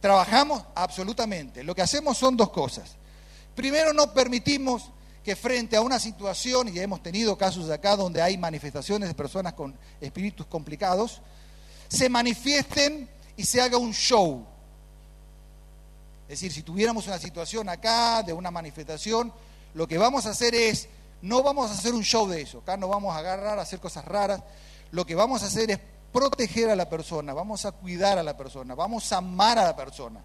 [0.00, 1.62] Trabajamos absolutamente.
[1.62, 2.96] Lo que hacemos son dos cosas.
[3.54, 4.90] Primero, no permitimos
[5.24, 9.54] que frente a una situación, y hemos tenido casos acá donde hay manifestaciones de personas
[9.54, 11.22] con espíritus complicados,
[11.88, 14.44] se manifiesten y se haga un show.
[16.28, 19.32] Es decir, si tuviéramos una situación acá de una manifestación,
[19.72, 20.88] lo que vamos a hacer es,
[21.22, 23.80] no vamos a hacer un show de eso, acá no vamos a agarrar a hacer
[23.80, 24.42] cosas raras,
[24.90, 25.78] lo que vamos a hacer es
[26.12, 29.74] proteger a la persona, vamos a cuidar a la persona, vamos a amar a la
[29.74, 30.20] persona.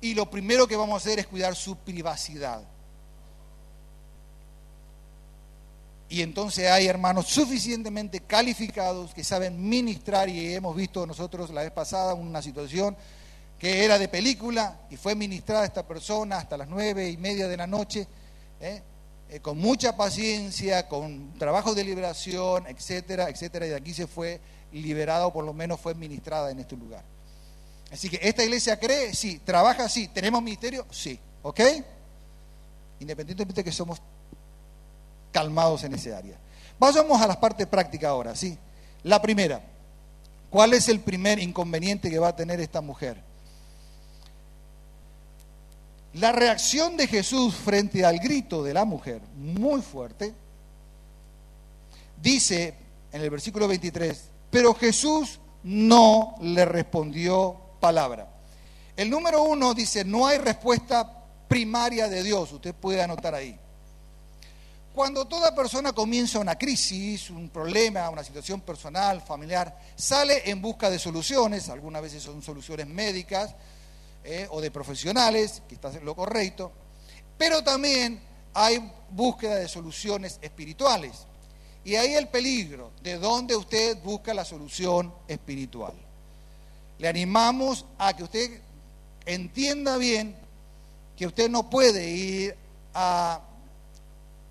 [0.00, 2.62] Y lo primero que vamos a hacer es cuidar su privacidad.
[6.10, 11.70] Y entonces hay hermanos suficientemente calificados que saben ministrar y hemos visto nosotros la vez
[11.70, 12.96] pasada una situación
[13.58, 17.56] que era de película y fue ministrada esta persona hasta las nueve y media de
[17.56, 18.06] la noche,
[18.60, 18.82] ¿eh?
[19.30, 24.40] Eh, con mucha paciencia, con trabajo de liberación, etcétera, etcétera, y de aquí se fue
[24.72, 27.04] liberada o por lo menos fue ministrada en este lugar.
[27.92, 31.60] Así que esta iglesia cree, sí, trabaja, sí, tenemos ministerio, sí, ¿ok?
[33.00, 34.00] Independientemente de que somos
[35.32, 36.36] calmados en ese área.
[36.78, 38.56] Vayamos a las partes prácticas ahora, ¿sí?
[39.02, 39.62] La primera,
[40.50, 43.22] ¿cuál es el primer inconveniente que va a tener esta mujer?
[46.14, 50.34] La reacción de Jesús frente al grito de la mujer, muy fuerte,
[52.20, 52.74] dice
[53.12, 58.28] en el versículo 23, pero Jesús no le respondió palabra.
[58.96, 63.58] El número uno dice, no hay respuesta primaria de Dios, usted puede anotar ahí.
[64.98, 70.90] Cuando toda persona comienza una crisis, un problema, una situación personal, familiar, sale en busca
[70.90, 73.54] de soluciones, algunas veces son soluciones médicas,
[74.24, 76.72] eh, o de profesionales, que está lo correcto,
[77.38, 78.20] pero también
[78.52, 81.28] hay búsqueda de soluciones espirituales.
[81.84, 85.94] Y ahí el peligro, de dónde usted busca la solución espiritual.
[86.98, 88.60] Le animamos a que usted
[89.26, 90.34] entienda bien
[91.16, 92.56] que usted no puede ir
[92.94, 93.42] a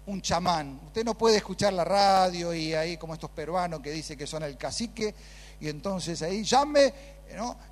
[0.08, 4.18] un chamán, usted no puede escuchar la radio y ahí como estos peruanos que dicen
[4.18, 5.14] que son el cacique
[5.60, 6.94] y entonces ahí llame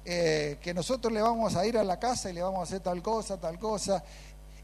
[0.03, 2.81] eh, que nosotros le vamos a ir a la casa y le vamos a hacer
[2.81, 4.03] tal cosa, tal cosa,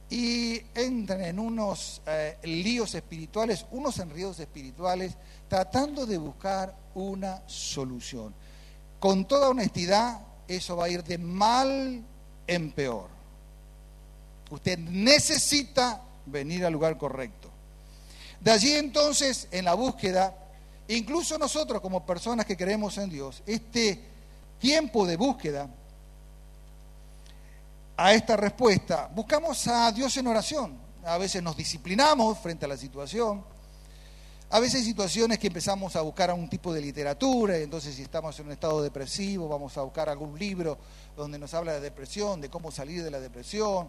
[0.09, 5.13] y entran en unos eh, líos espirituales, unos enredos espirituales,
[5.47, 8.33] tratando de buscar una solución.
[8.99, 12.03] Con toda honestidad, eso va a ir de mal
[12.47, 13.07] en peor.
[14.49, 17.49] Usted necesita venir al lugar correcto.
[18.41, 20.35] De allí entonces, en la búsqueda,
[20.87, 24.03] incluso nosotros como personas que creemos en Dios, este
[24.57, 25.69] tiempo de búsqueda
[27.95, 30.75] a esta respuesta, buscamos a Dios en oración.
[31.05, 33.43] A veces nos disciplinamos frente a la situación.
[34.49, 38.01] A veces hay situaciones que empezamos a buscar algún tipo de literatura, y entonces si
[38.01, 40.79] estamos en un estado depresivo, vamos a buscar algún libro
[41.15, 43.87] donde nos habla de depresión, de cómo salir de la depresión.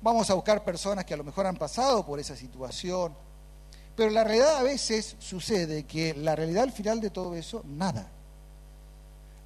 [0.00, 3.12] Vamos a buscar personas que a lo mejor han pasado por esa situación.
[3.98, 8.08] Pero la realidad a veces sucede que la realidad al final de todo eso, nada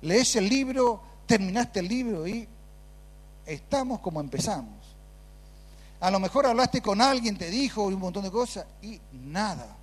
[0.03, 2.47] lees el libro, terminaste el libro y
[3.47, 4.83] estamos como empezamos.
[6.01, 9.77] A lo mejor hablaste con alguien, te dijo un montón de cosas y nada.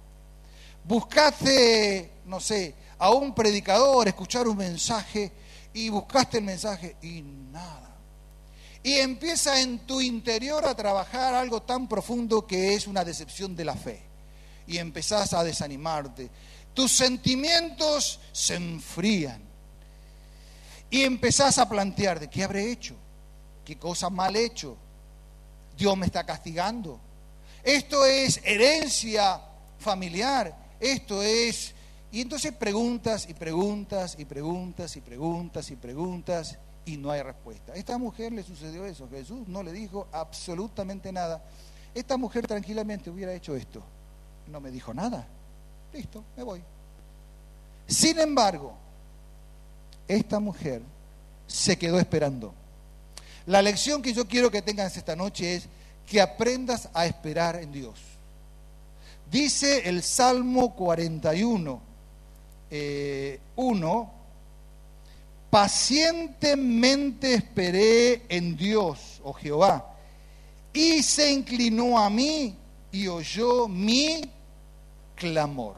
[0.84, 5.32] Buscaste, no sé, a un predicador, escuchar un mensaje
[5.74, 7.96] y buscaste el mensaje y nada.
[8.84, 13.66] Y empieza en tu interior a trabajar algo tan profundo que es una decepción de
[13.66, 14.09] la fe.
[14.70, 16.30] Y empezás a desanimarte.
[16.74, 19.50] Tus sentimientos se enfrían
[20.90, 22.96] y empezás a plantear, ¿de qué habré hecho?
[23.64, 24.76] ¿Qué cosa mal hecho?
[25.78, 27.00] Dios me está castigando.
[27.64, 29.42] Esto es herencia
[29.78, 30.56] familiar.
[30.80, 31.76] Esto es...
[32.12, 37.74] Y entonces preguntas y preguntas y preguntas y preguntas y preguntas y no hay respuesta.
[37.74, 39.08] A esta mujer le sucedió eso.
[39.10, 41.44] Jesús no le dijo absolutamente nada.
[41.94, 43.84] Esta mujer tranquilamente hubiera hecho esto.
[44.52, 45.28] No me dijo nada.
[45.94, 46.62] Listo, me voy.
[47.88, 48.74] Sin embargo,
[50.08, 50.82] esta mujer
[51.48, 52.54] se quedó esperando.
[53.46, 55.68] La lección que yo quiero que tengan esta noche es
[56.06, 58.00] que aprendas a esperar en Dios.
[59.32, 61.82] Dice el Salmo 41, 1,
[62.72, 63.40] eh,
[65.50, 69.96] pacientemente esperé en Dios, oh Jehová,
[70.74, 72.56] y se inclinó a mí
[72.92, 74.32] y oyó mi
[75.20, 75.76] clamor.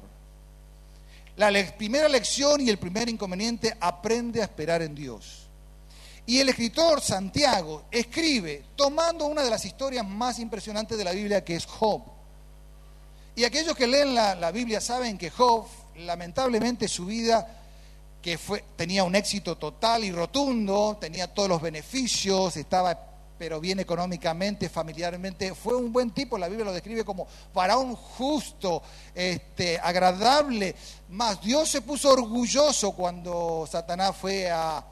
[1.35, 5.47] La primera lección y el primer inconveniente, aprende a esperar en Dios.
[6.25, 11.43] Y el escritor Santiago escribe tomando una de las historias más impresionantes de la Biblia,
[11.43, 12.03] que es Job.
[13.35, 15.65] Y aquellos que leen la, Biblia saben que Job,
[15.97, 17.57] lamentablemente, su vida
[18.21, 23.10] que fue, tenía un éxito total y rotundo, tenía todos los beneficios, estaba
[23.41, 27.25] pero bien económicamente, familiarmente, fue un buen tipo, la Biblia lo describe como
[27.55, 28.83] varón justo,
[29.15, 30.75] este, agradable,
[31.09, 34.85] más Dios se puso orgulloso cuando Satanás fue a,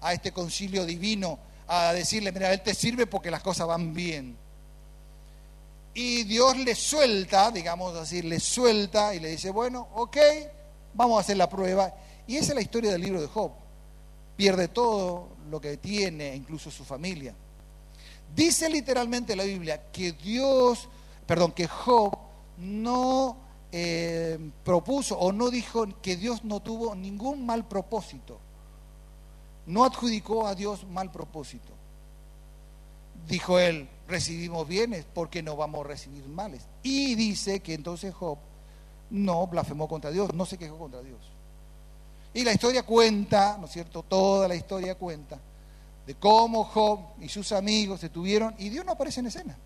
[0.00, 4.36] a este concilio divino a decirle, mira, Él te sirve porque las cosas van bien.
[5.92, 10.16] Y Dios le suelta, digamos así, le suelta y le dice, bueno, ok,
[10.94, 11.92] vamos a hacer la prueba.
[12.28, 13.50] Y esa es la historia del libro de Job.
[14.36, 17.34] Pierde todo lo que tiene, incluso su familia.
[18.34, 20.88] Dice literalmente la Biblia que Dios,
[21.26, 22.16] perdón, que Job
[22.58, 23.36] no
[23.72, 28.38] eh, propuso o no dijo que Dios no tuvo ningún mal propósito.
[29.66, 31.72] No adjudicó a Dios mal propósito.
[33.26, 36.62] Dijo él, recibimos bienes porque no vamos a recibir males.
[36.82, 38.38] Y dice que entonces Job
[39.10, 41.20] no blasfemó contra Dios, no se quejó contra Dios.
[42.34, 44.02] Y la historia cuenta, ¿no es cierto?
[44.02, 45.40] Toda la historia cuenta
[46.06, 49.56] de cómo Job y sus amigos se tuvieron y Dios no aparece en escena.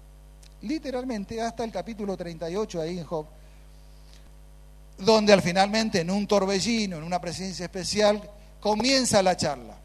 [0.62, 3.26] Literalmente hasta el capítulo 38 ahí en Job,
[4.98, 8.22] donde al finalmente en un torbellino, en una presencia especial,
[8.60, 9.76] comienza la charla.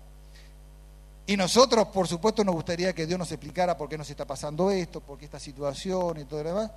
[1.27, 4.69] Y nosotros, por supuesto, nos gustaría que Dios nos explicara por qué nos está pasando
[4.69, 6.71] esto, por qué esta situación y todo lo demás.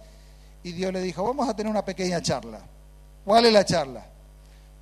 [0.63, 2.61] Y Dios le dijo, vamos a tener una pequeña charla.
[3.25, 4.07] ¿Cuál es la charla?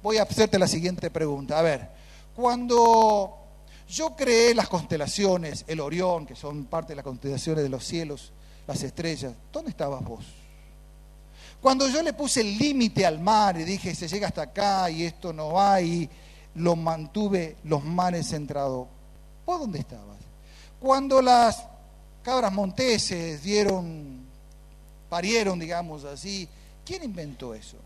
[0.02, 1.58] Voy a hacerte la siguiente pregunta.
[1.58, 1.88] A ver,
[2.36, 3.45] cuando
[3.88, 8.32] yo creé las constelaciones, el Orión, que son parte de las constelaciones de los cielos,
[8.66, 10.24] las estrellas, ¿dónde estabas vos?
[11.60, 15.04] Cuando yo le puse el límite al mar y dije, se llega hasta acá y
[15.04, 16.08] esto no hay,
[16.56, 18.88] lo mantuve los mares centrados,
[19.46, 20.18] ¿Vos dónde estabas?
[20.80, 21.64] Cuando las
[22.24, 24.26] cabras monteses dieron,
[25.08, 26.48] parieron, digamos así,
[26.84, 27.76] ¿quién inventó eso?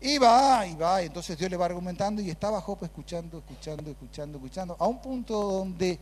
[0.00, 4.38] Y va, y va, entonces Dios le va argumentando y estaba Job escuchando, escuchando, escuchando,
[4.38, 5.98] escuchando, a un punto donde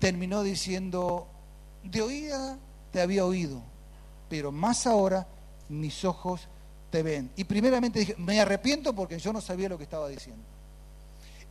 [0.00, 1.28] terminó diciendo,
[1.84, 2.58] de oída
[2.90, 3.62] te había oído,
[4.28, 5.26] pero más ahora
[5.68, 6.48] mis ojos
[6.90, 7.30] te ven.
[7.36, 10.42] Y primeramente dije, me arrepiento porque yo no sabía lo que estaba diciendo.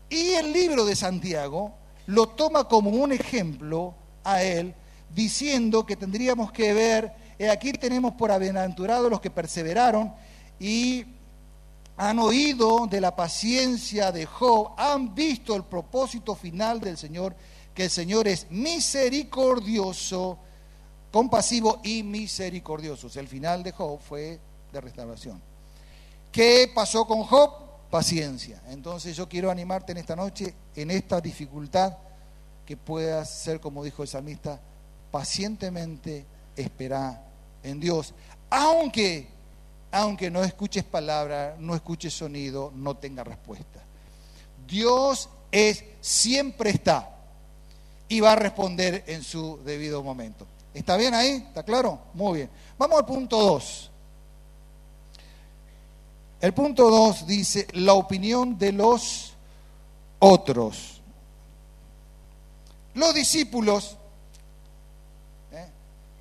[0.10, 1.74] Y el libro de Santiago
[2.08, 4.76] lo toma como un ejemplo a él,
[5.16, 7.14] diciendo que tendríamos que ver,
[7.50, 10.14] aquí tenemos por aventurado los que perseveraron
[10.60, 11.06] y
[11.98, 17.36] han oído de la paciencia de Job, han visto el propósito final del Señor,
[17.74, 20.38] que el Señor es misericordioso,
[21.12, 23.08] compasivo y misericordioso.
[23.20, 24.40] el final de Job fue
[24.72, 25.42] de restauración.
[26.32, 27.64] ¿Qué pasó con Job?
[27.94, 28.60] paciencia.
[28.70, 31.96] Entonces yo quiero animarte en esta noche, en esta dificultad,
[32.66, 34.60] que puedas ser, como dijo el salmista,
[35.12, 37.24] pacientemente esperar
[37.62, 38.16] en Dios.
[38.50, 39.28] Aunque,
[39.94, 43.80] aunque no escuches palabra, no escuches sonido, no tenga respuesta.
[44.68, 47.16] Dios es, siempre está
[48.10, 50.48] y va a responder en su debido momento.
[50.74, 51.46] ¿Está bien ahí?
[51.48, 52.00] ¿Está claro?
[52.16, 52.50] Muy bien.
[52.76, 53.92] Vamos al punto 2.
[56.42, 59.34] El punto 2 dice la opinión de los
[60.18, 61.02] otros.
[62.96, 63.98] Los discípulos.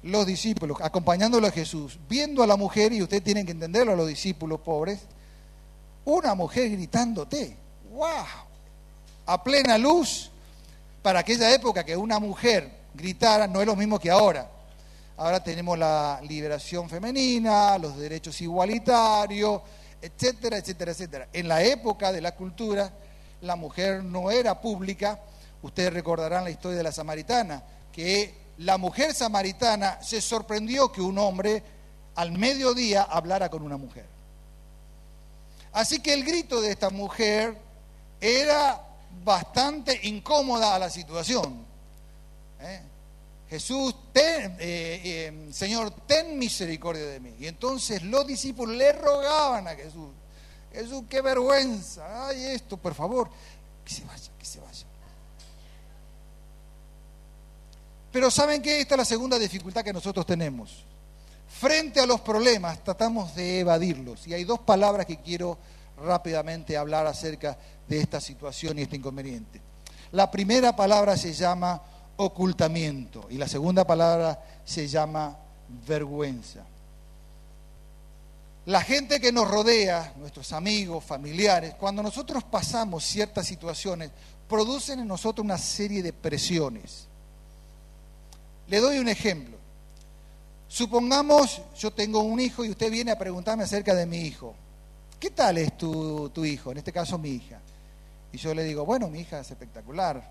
[0.03, 3.97] Los discípulos, acompañándolo a Jesús, viendo a la mujer, y ustedes tienen que entenderlo a
[3.97, 5.01] los discípulos pobres,
[6.05, 7.57] una mujer gritándote,
[7.93, 8.25] wow,
[9.27, 10.31] a plena luz,
[11.03, 14.51] para aquella época que una mujer gritara no es lo mismo que ahora.
[15.17, 19.61] Ahora tenemos la liberación femenina, los derechos igualitarios,
[20.01, 21.29] etcétera, etcétera, etcétera.
[21.33, 22.93] En la época de la cultura,
[23.41, 25.21] la mujer no era pública.
[25.63, 31.19] Ustedes recordarán la historia de la samaritana, que la mujer samaritana se sorprendió que un
[31.19, 31.63] hombre
[32.15, 34.07] al mediodía hablara con una mujer.
[35.73, 37.57] Así que el grito de esta mujer
[38.21, 38.81] era
[39.25, 41.65] bastante incómoda a la situación.
[42.61, 42.83] ¿eh?
[43.49, 47.35] Jesús, eh, eh, Señor, ten misericordia de mí.
[47.39, 50.09] Y entonces los discípulos le rogaban a Jesús,
[50.73, 53.29] Jesús, qué vergüenza, ay esto, por favor,
[53.85, 54.87] que se vaya, que se vaya.
[58.13, 58.81] Pero ¿saben qué?
[58.81, 60.85] Esta es la segunda dificultad que nosotros tenemos.
[61.49, 64.27] Frente a los problemas tratamos de evadirlos.
[64.27, 65.59] Y hay dos palabras que quiero
[65.97, 67.57] rápidamente hablar acerca
[67.89, 69.61] de esta situación y este inconveniente.
[70.13, 71.81] La primera palabra se llama
[72.17, 75.39] ocultamiento y la segunda palabra se llama
[75.87, 76.67] vergüenza.
[78.67, 84.11] La gente que nos rodea, nuestros amigos, familiares, cuando nosotros pasamos ciertas situaciones,
[84.49, 87.09] producen en nosotros una serie de presiones.
[88.73, 89.59] Le doy un ejemplo.
[90.67, 94.55] Supongamos, yo tengo un hijo y usted viene a preguntarme acerca de mi hijo.
[95.21, 96.73] ¿Qué tal es tu, hijo?
[96.73, 97.61] En este caso mi hija.
[98.33, 100.27] Y yo le digo, bueno, mi hija es espectacular,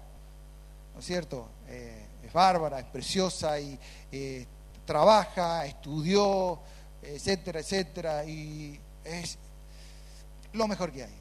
[0.92, 1.50] ¿no es cierto?
[1.68, 3.78] Eh, es bárbara, es preciosa y
[4.12, 4.48] eh,
[4.88, 6.58] trabaja, estudió,
[7.04, 9.38] etcétera, etcétera, y es
[10.54, 11.16] lo mejor que hay.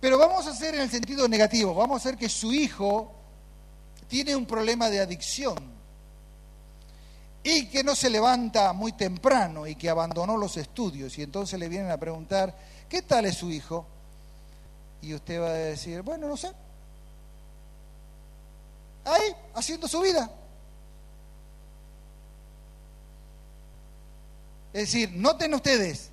[0.00, 3.15] Pero vamos a hacer en el sentido negativo, vamos a hacer que su hijo
[4.08, 5.76] tiene un problema de adicción
[7.42, 11.68] y que no se levanta muy temprano y que abandonó los estudios y entonces le
[11.68, 12.56] vienen a preguntar,
[12.88, 13.86] ¿qué tal es su hijo?
[15.00, 16.50] Y usted va a decir, bueno, no sé.
[19.04, 20.28] Ahí, haciendo su vida.
[24.72, 26.10] Es decir, noten ustedes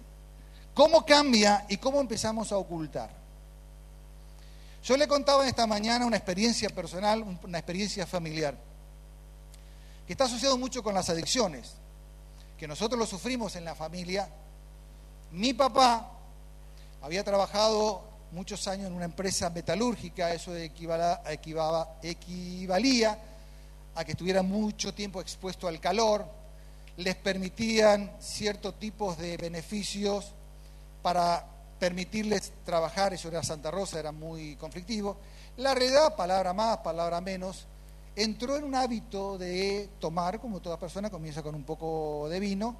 [0.73, 3.22] cómo cambia y cómo empezamos a ocultar.
[4.83, 8.57] Yo le contaba esta mañana una experiencia personal, una experiencia familiar,
[10.05, 11.75] que está asociado mucho con las adicciones,
[12.57, 14.27] que nosotros lo sufrimos en la familia.
[15.31, 16.11] Mi papá
[17.01, 18.03] había trabajado
[18.33, 21.21] muchos años en una empresa metalúrgica, eso equivalía
[23.95, 26.25] a que estuviera mucho tiempo expuesto al calor,
[26.97, 30.33] les permitían ciertos tipos de beneficios
[31.01, 31.52] para
[31.83, 35.17] permitirles trabajar, eso era Santa Rosa, era muy conflictivo.
[35.57, 37.67] La realidad, palabra más, palabra menos,
[38.15, 42.77] entró en un hábito de tomar, como toda persona comienza con un poco de vino.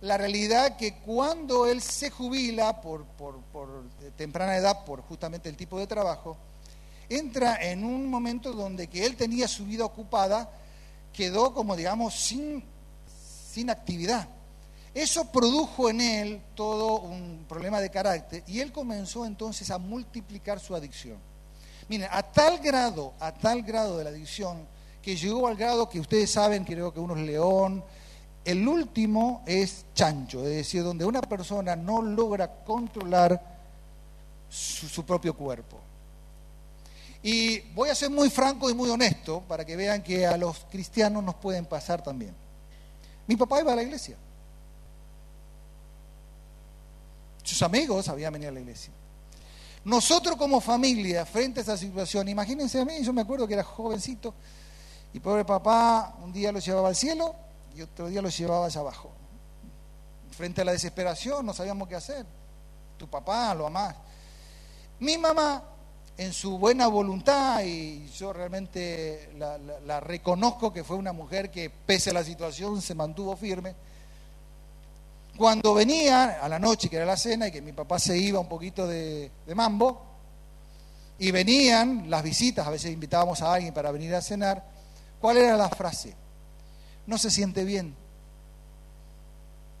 [0.00, 3.84] La realidad que cuando él se jubila por, por, por
[4.16, 6.36] temprana edad, por justamente el tipo de trabajo,
[7.08, 10.50] entra en un momento donde que él tenía su vida ocupada,
[11.12, 12.64] quedó como digamos sin
[13.52, 14.28] sin actividad.
[14.96, 20.58] Eso produjo en él todo un problema de carácter y él comenzó entonces a multiplicar
[20.58, 21.18] su adicción.
[21.86, 24.66] Miren, a tal grado, a tal grado de la adicción,
[25.02, 27.84] que llegó al grado que ustedes saben, creo que uno es león,
[28.42, 33.38] el último es chancho, es decir, donde una persona no logra controlar
[34.48, 35.78] su, su propio cuerpo.
[37.22, 40.64] Y voy a ser muy franco y muy honesto para que vean que a los
[40.70, 42.34] cristianos nos pueden pasar también.
[43.26, 44.16] Mi papá iba a la iglesia.
[47.46, 48.92] Sus amigos habían venido a la iglesia.
[49.84, 53.62] Nosotros como familia, frente a esa situación, imagínense a mí, yo me acuerdo que era
[53.62, 54.34] jovencito,
[55.12, 57.36] y pobre papá un día lo llevaba al cielo
[57.76, 59.12] y otro día lo llevaba allá abajo.
[60.32, 62.26] Frente a la desesperación no sabíamos qué hacer.
[62.98, 63.94] Tu papá lo amás.
[64.98, 65.62] Mi mamá
[66.18, 72.10] en su buena voluntad y yo realmente la, reconozco que fue una mujer que pese
[72.10, 73.76] a la situación se mantuvo firme.
[75.36, 78.40] Cuando venía a la noche, que era la cena, y que mi papá se iba
[78.40, 80.02] un poquito de, mambo,
[81.18, 84.64] y venían las visitas, a veces invitábamos a alguien para venir a cenar,
[85.20, 86.14] ¿cuál era la frase?
[87.06, 87.94] No se siente bien.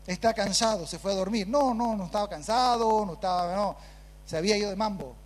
[0.06, 1.48] Está cansado, se fue a dormir.
[1.48, 3.76] No, no, no estaba cansado, no estaba, no,
[4.24, 5.16] se había ido de mambo.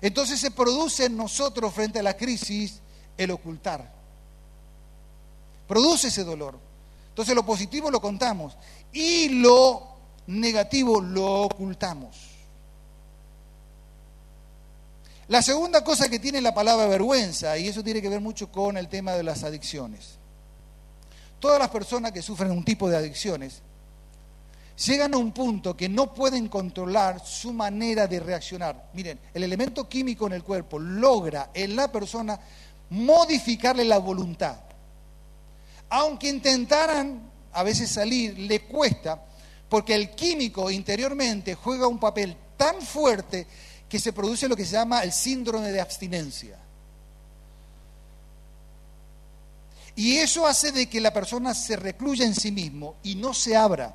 [0.00, 2.80] Entonces se produce en nosotros frente a la crisis
[3.16, 3.92] el ocultar.
[5.66, 6.58] Produce ese dolor.
[7.14, 8.56] Entonces lo positivo lo contamos
[8.92, 9.86] y lo
[10.26, 12.16] negativo lo ocultamos.
[15.28, 18.76] La segunda cosa que tiene la palabra vergüenza, y eso tiene que ver mucho con
[18.76, 20.18] el tema de las adicciones.
[21.38, 23.62] Todas las personas que sufren un tipo de adicciones
[24.84, 28.90] llegan a un punto que no pueden controlar su manera de reaccionar.
[28.92, 32.40] Miren, el elemento químico en el cuerpo logra en la persona
[32.90, 34.73] modificarle la voluntad.
[35.90, 39.22] Aunque intentaran a veces salir, le cuesta,
[39.68, 43.46] porque el químico interiormente juega un papel tan fuerte
[43.88, 46.58] que se produce lo que se llama el síndrome de abstinencia.
[49.96, 53.56] Y eso hace de que la persona se recluya en sí mismo y no se
[53.56, 53.94] abra.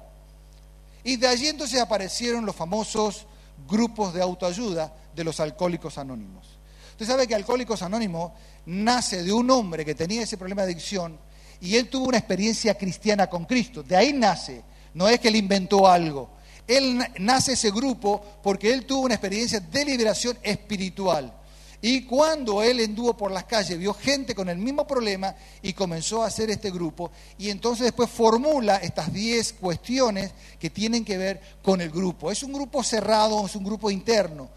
[1.04, 3.26] Y de allí entonces aparecieron los famosos
[3.68, 6.60] grupos de autoayuda de los alcohólicos anónimos.
[7.00, 8.34] Usted sabe que Alcohólicos Anónimos
[8.66, 11.18] nace de un hombre que tenía ese problema de adicción
[11.62, 13.84] y él tuvo una experiencia cristiana con Cristo.
[13.84, 14.64] De ahí nace.
[14.94, 16.30] No es que él inventó algo.
[16.68, 21.34] Él nace ese grupo porque él tuvo una experiencia de liberación espiritual.
[21.82, 26.22] Y cuando él anduvo por las calles, vio gente con el mismo problema y comenzó
[26.22, 27.12] a hacer este grupo.
[27.38, 32.32] Y entonces después formula estas 10 cuestiones que tienen que ver con el grupo.
[32.32, 34.50] Es un grupo cerrado, es un grupo interno.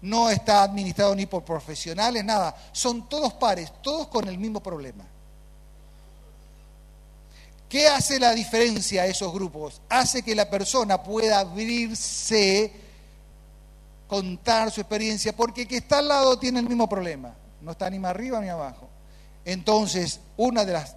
[0.00, 2.56] No está administrado ni por profesionales, nada.
[2.72, 5.11] Son todos pares, todos con el mismo problema.
[7.72, 9.80] ¿Qué hace la diferencia a esos grupos?
[9.88, 12.70] Hace que la persona pueda abrirse
[14.06, 17.88] contar su experiencia, porque el que está al lado tiene el mismo problema, no está
[17.88, 18.90] ni más arriba ni abajo.
[19.46, 20.96] Entonces, una de las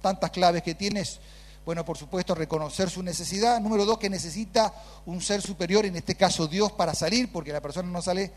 [0.00, 1.20] tantas claves que tiene es,
[1.66, 3.60] bueno, por supuesto, reconocer su necesidad.
[3.60, 4.72] Número dos, que necesita
[5.04, 8.32] un ser superior, en este caso Dios, para salir, porque la persona no sale.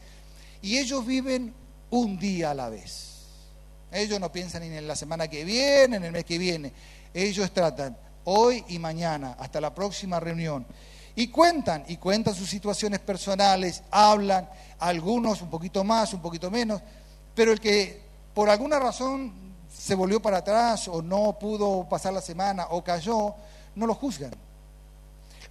[0.61, 1.53] Y ellos viven
[1.89, 3.13] un día a la vez.
[3.93, 6.73] Ellos no piensan ni en la semana que viene, en el mes que viene.
[7.18, 10.68] Ellos tratan hoy y mañana, hasta la próxima reunión.
[11.15, 14.47] Y cuentan, y cuentan sus situaciones personales, hablan,
[14.78, 16.80] algunos un poquito más, un poquito menos,
[17.34, 18.03] pero el que
[18.36, 19.34] por alguna razón
[19.68, 23.34] se volvió para atrás o no pudo pasar la semana o cayó,
[23.74, 24.36] no lo juzgan.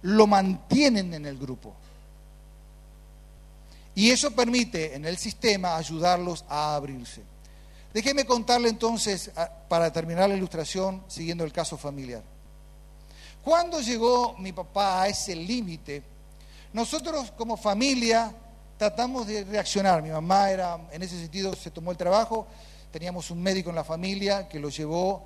[0.03, 1.73] Lo mantienen en el grupo.
[3.93, 7.23] Y eso permite en el sistema ayudarlos a abrirse.
[7.97, 9.31] Déjeme contarle entonces,
[9.67, 12.21] para terminar la ilustración, siguiendo el caso familiar.
[13.43, 16.03] Cuando llegó mi papá a ese límite,
[16.73, 18.31] nosotros como familia
[18.77, 20.03] tratamos de reaccionar.
[20.03, 22.45] Mi mamá era, en ese sentido, se tomó el trabajo.
[22.91, 25.23] Teníamos un médico en la familia que lo llevó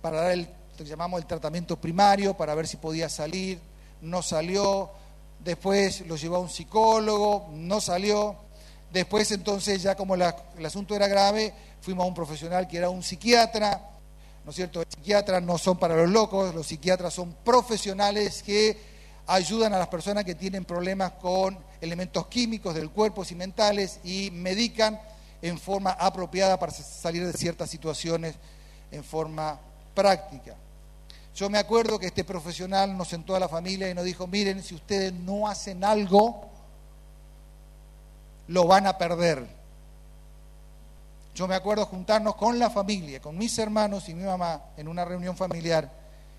[0.00, 0.48] para dar el
[0.78, 3.60] llamamos el tratamiento primario, para ver si podía salir.
[4.00, 4.90] No salió.
[5.38, 8.36] Después lo llevó a un psicólogo, no salió.
[8.90, 10.22] Después entonces ya como el
[10.64, 13.90] asunto era grave, fuimos a un profesional que era un psiquiatra
[14.44, 14.80] ¿no es cierto?
[14.80, 18.76] Los psiquiatras no son para los locos, los psiquiatras son profesionales que
[19.26, 24.30] ayudan a las personas que tienen problemas con elementos químicos del cuerpo y mentales y
[24.30, 25.00] medican
[25.42, 28.34] en forma apropiada para salir de ciertas situaciones
[28.90, 29.58] en forma
[29.94, 30.56] práctica.
[31.34, 34.62] Yo me acuerdo que este profesional nos sentó a la familia y nos dijo, miren,
[34.62, 36.50] si ustedes no hacen algo,
[38.48, 39.59] lo van a perder.
[41.34, 45.04] Yo me acuerdo juntarnos con la familia, con mis hermanos y mi mamá en una
[45.04, 45.90] reunión familiar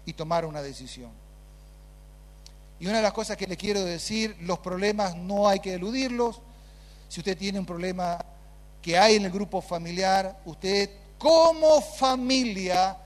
[0.06, 1.12] y tomar una decisión.
[2.80, 6.42] Y una de las cosas que le quiero decir, los problemas no hay que eludirlos.
[7.10, 8.24] Si usted tiene un problema
[8.82, 12.98] que hay en el grupo familiar, usted como familia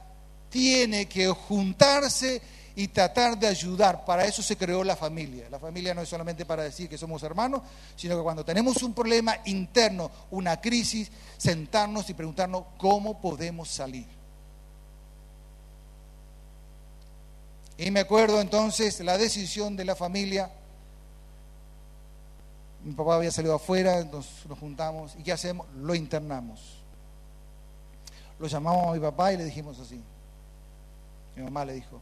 [0.50, 2.42] tiene que juntarse
[2.76, 4.04] y tratar de ayudar.
[4.04, 5.50] Para eso se creó la familia.
[5.50, 7.62] La familia no es solamente para decir que somos hermanos,
[7.96, 14.08] sino que cuando tenemos un problema interno, una crisis, sentarnos y preguntarnos cómo podemos salir.
[17.78, 20.52] Y me acuerdo entonces la decisión de la familia.
[22.84, 25.16] Mi papá había salido afuera, nos, nos juntamos.
[25.18, 25.66] ¿Y qué hacemos?
[25.76, 26.82] Lo internamos.
[28.38, 30.02] Lo llamamos a mi papá y le dijimos así.
[31.36, 32.00] Mi mamá le dijo,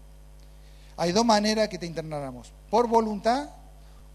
[0.97, 3.49] hay dos maneras que te internaramos, por voluntad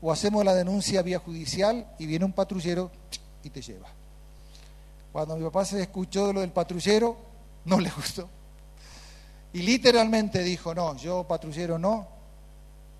[0.00, 2.90] o hacemos la denuncia vía judicial y viene un patrullero
[3.42, 3.88] y te lleva.
[5.12, 7.16] Cuando mi papá se escuchó de lo del patrullero,
[7.64, 8.28] no le gustó.
[9.52, 12.06] Y literalmente dijo, no, yo patrullero no,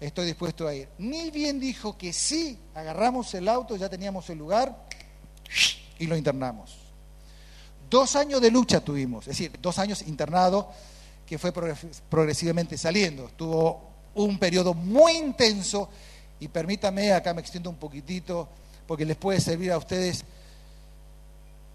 [0.01, 0.89] estoy dispuesto a ir.
[0.99, 4.87] Ni bien dijo que sí, agarramos el auto, ya teníamos el lugar
[5.99, 6.77] y lo internamos.
[7.89, 10.71] Dos años de lucha tuvimos, es decir, dos años internado
[11.29, 13.27] que fue progresivamente saliendo.
[13.27, 13.83] Estuvo
[14.15, 15.91] un periodo muy intenso
[16.41, 18.49] y permítame, acá me extiendo un poquitito,
[18.87, 20.25] porque les puede servir a ustedes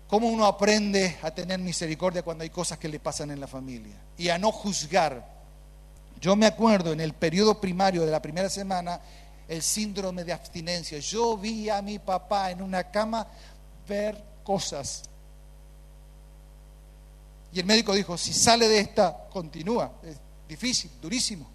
[0.08, 3.95] cómo uno aprende a tener misericordia cuando hay cosas que le pasan en la familia
[4.18, 5.32] y a no juzgar.
[6.20, 8.99] Yo me acuerdo en el periodo primario de la primera semana,
[9.47, 10.97] el síndrome de abstinencia.
[10.97, 13.28] Yo vi a mi papá en una cama
[13.88, 15.04] ver cosas
[17.54, 19.93] y el médico dijo, si sale de esta, continúa.
[20.04, 21.47] Es difícil, durísimo.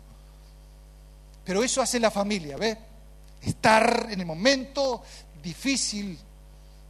[1.44, 2.78] Pero eso hace la familia, ¿ves?
[3.42, 5.02] Estar en el momento
[5.42, 6.16] difícil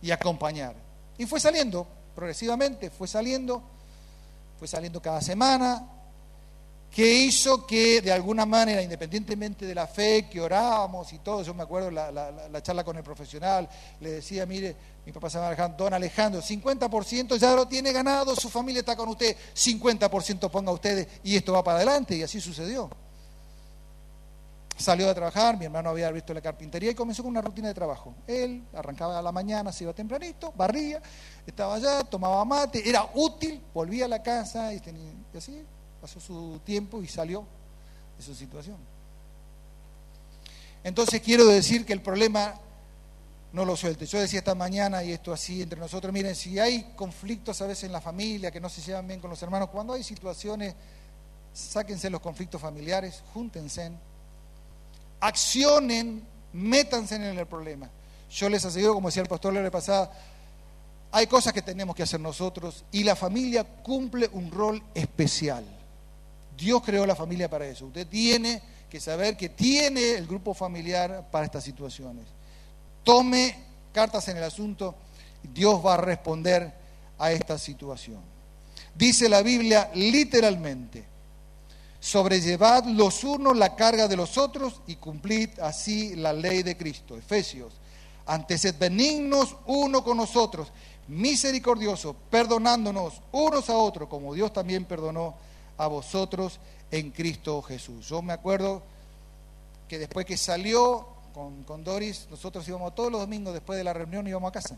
[0.03, 0.75] y acompañar.
[1.17, 3.63] Y fue saliendo, progresivamente, fue saliendo,
[4.59, 5.87] fue saliendo cada semana,
[6.91, 11.55] que hizo que de alguna manera, independientemente de la fe que orábamos y todo, yo
[11.55, 13.69] me acuerdo la, la, charla con el profesional,
[14.01, 14.75] le decía, mire,
[15.05, 18.97] mi papá se llama Alejandro, don Alejandro, 50% ya lo tiene ganado, su familia está
[18.97, 22.91] con usted, 50% ponga ustedes y esto va para adelante y así sucedió.
[24.77, 27.75] Salió a trabajar, mi hermano había visto la carpintería y comenzó con una rutina de
[27.75, 28.15] trabajo.
[28.29, 31.03] Él arrancaba a la mañana, se iba tempranito, barría,
[31.45, 34.81] estaba allá, tomaba mate, era útil, volvía a la casa y
[35.37, 35.65] así
[36.09, 37.45] pasó su tiempo y salió
[38.17, 38.77] de su situación.
[40.83, 42.55] Entonces quiero decir que el problema
[43.53, 44.07] no lo suelte.
[44.07, 47.85] Yo decía esta mañana, y esto así entre nosotros, miren, si hay conflictos a veces
[47.85, 50.75] en la familia, que no se llevan bien con los hermanos, cuando hay situaciones,
[51.53, 53.91] sáquense los conflictos familiares, júntense,
[55.21, 56.23] accionen,
[56.55, 57.91] métanse en el problema.
[58.31, 60.11] Yo les aseguro, como decía el pastor la pasada,
[61.13, 65.78] hay cosas que tenemos que hacer nosotros y la familia cumple un rol especial.
[66.59, 67.87] Dios creó la familia para eso.
[67.87, 72.27] Usted tiene que saber que tiene el grupo familiar para estas situaciones.
[73.05, 73.55] Tome
[73.93, 74.97] cartas en el asunto,
[75.55, 76.73] Dios va a responder
[77.17, 78.21] a esta situación.
[78.95, 81.05] Dice la Biblia literalmente,
[82.01, 87.17] sobrellevad los unos la carga de los otros y cumplid así la ley de Cristo.
[87.17, 87.75] Efesios,
[88.27, 90.73] antes sed benignos uno con nosotros,
[91.07, 95.37] misericordioso, perdonándonos unos a otros, como Dios también perdonó
[95.79, 96.61] a vosotros
[96.91, 98.09] en Cristo Jesús.
[98.09, 98.83] Yo me acuerdo
[99.89, 101.07] que después que salió
[101.67, 104.77] con, Doris, nosotros íbamos todos los domingos después de la reunión íbamos a casa.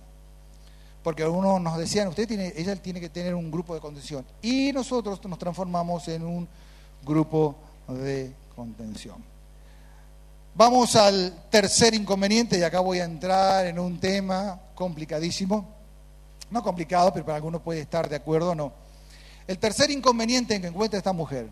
[1.03, 4.25] Porque algunos nos decían, usted tiene, ella tiene que tener un grupo de contención.
[4.43, 6.47] Y nosotros nos transformamos en un
[7.03, 7.57] grupo
[7.89, 9.17] de contención.
[10.55, 15.67] Vamos al tercer inconveniente y acá voy a entrar en un tema complicadísimo.
[16.51, 18.73] No complicado, pero para algunos puede estar de acuerdo o no.
[19.47, 21.51] El tercer inconveniente en que encuentra esta mujer,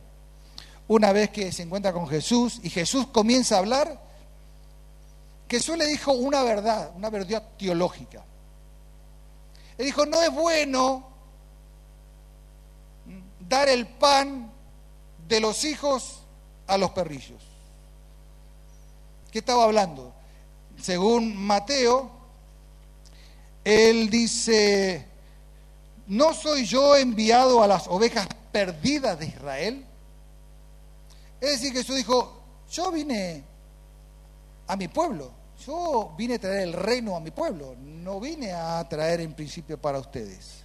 [0.87, 4.01] una vez que se encuentra con Jesús y Jesús comienza a hablar,
[5.49, 8.25] Jesús le dijo una verdad, una verdad teológica.
[9.79, 11.09] Él dijo, no es bueno
[13.49, 14.51] dar el pan
[15.27, 16.23] de los hijos
[16.67, 17.43] a los perrillos.
[19.31, 20.13] ¿Qué estaba hablando?
[20.81, 22.11] Según Mateo,
[23.65, 25.08] él dice,
[26.09, 29.85] ¿no soy yo enviado a las ovejas perdidas de Israel?
[31.41, 33.45] Es decir, Jesús dijo, yo vine
[34.67, 35.31] a mi pueblo,
[35.65, 39.79] yo vine a traer el reino a mi pueblo, no vine a traer en principio
[39.79, 40.65] para ustedes.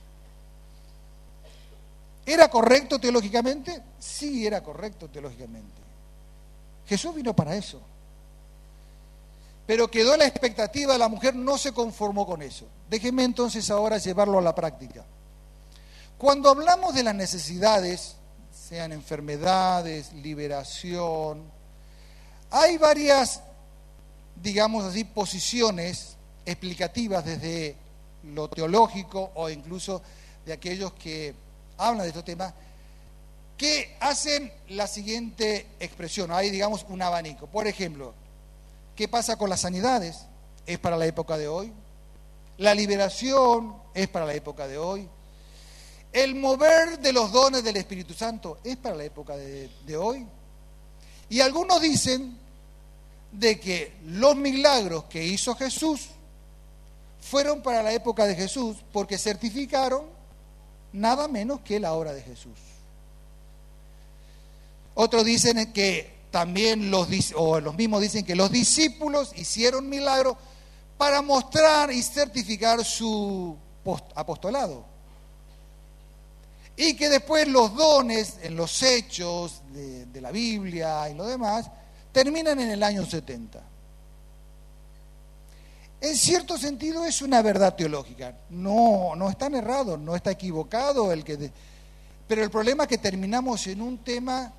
[2.25, 3.83] ¿Era correcto teológicamente?
[3.99, 5.81] Sí, era correcto teológicamente.
[6.87, 7.81] Jesús vino para eso.
[9.65, 12.65] Pero quedó la expectativa, la mujer no se conformó con eso.
[12.89, 15.05] Déjeme entonces ahora llevarlo a la práctica.
[16.23, 18.15] Cuando hablamos de las necesidades,
[18.49, 21.43] sean enfermedades, liberación,
[22.49, 23.41] hay varias,
[24.41, 26.15] digamos así, posiciones
[26.45, 27.75] explicativas desde
[28.23, 30.01] lo teológico o incluso
[30.45, 31.35] de aquellos que
[31.77, 32.53] hablan de estos temas,
[33.57, 36.31] que hacen la siguiente expresión.
[36.31, 37.47] Hay, digamos, un abanico.
[37.47, 38.13] Por ejemplo,
[38.95, 40.25] ¿Qué pasa con las sanidades?
[40.65, 41.73] ¿Es para la época de hoy?
[42.59, 45.09] ¿La liberación es para la época de hoy?
[46.13, 50.23] ¿El mover de los dones del Espíritu Santo es para la época de, hoy?
[51.27, 52.37] Y algunos dicen
[53.31, 56.09] de que los milagros que hizo Jesús
[57.19, 60.05] fueron para la época de Jesús porque certificaron
[60.91, 62.59] nada menos que la obra de Jesús.
[64.93, 70.37] Otros dicen que también los, o los mismos dicen que los discípulos hicieron milagros
[70.95, 73.57] para mostrar y certificar su
[74.13, 74.92] apostolado.
[76.75, 81.69] Y que después los dones en los hechos de, la Biblia y lo demás
[82.11, 83.61] terminan en el año 70.
[86.01, 88.35] En cierto sentido es una verdad teológica.
[88.49, 91.51] No, no está errado, no está equivocado el que...
[92.27, 94.51] Pero el problema es que terminamos en un tema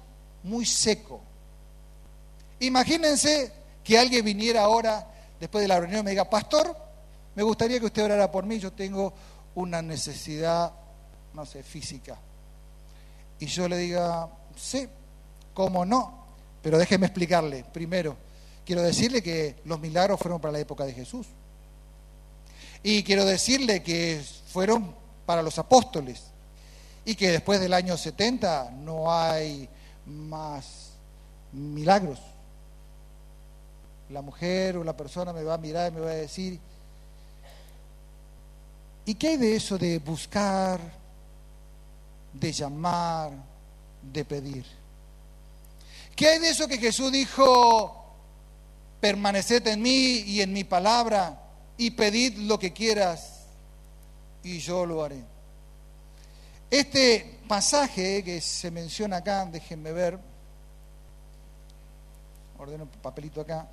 [0.43, 1.23] muy seco
[2.61, 3.53] Imagínense
[3.83, 5.07] que alguien viniera ahora,
[5.39, 6.75] después de la reunión, y me diga, pastor,
[7.35, 9.13] me gustaría que usted orara por mí, yo tengo
[9.55, 10.73] una necesidad,
[11.35, 12.17] no sé, física.
[13.39, 14.89] Y yo le diga, sí,
[15.53, 16.25] ¿cómo no?
[16.63, 17.65] Pero déjeme explicarle.
[17.73, 18.17] Primero,
[18.65, 21.27] quiero decirle que los milagros fueron para la época de Jesús.
[22.83, 24.95] Y quiero decirle que fueron
[25.27, 26.23] para los apóstoles.
[27.05, 29.69] Y que después del año 70 no hay
[30.07, 30.93] más
[31.53, 32.21] milagros
[34.11, 36.59] la mujer o la persona me va a mirar y me va a decir,
[39.05, 40.81] ¿y qué hay de eso de buscar,
[42.35, 43.33] de llamar,
[44.03, 44.67] de pedir?
[46.15, 48.05] ¿Qué hay de eso que Jesús dijo,
[49.01, 51.41] permaneced en mí y en mi palabra
[51.77, 53.47] y pedid lo que quieras
[54.43, 55.25] y yo lo haré?
[56.71, 60.19] Este pasaje que se menciona acá, déjenme ver,
[62.59, 63.69] ordeno un papelito acá.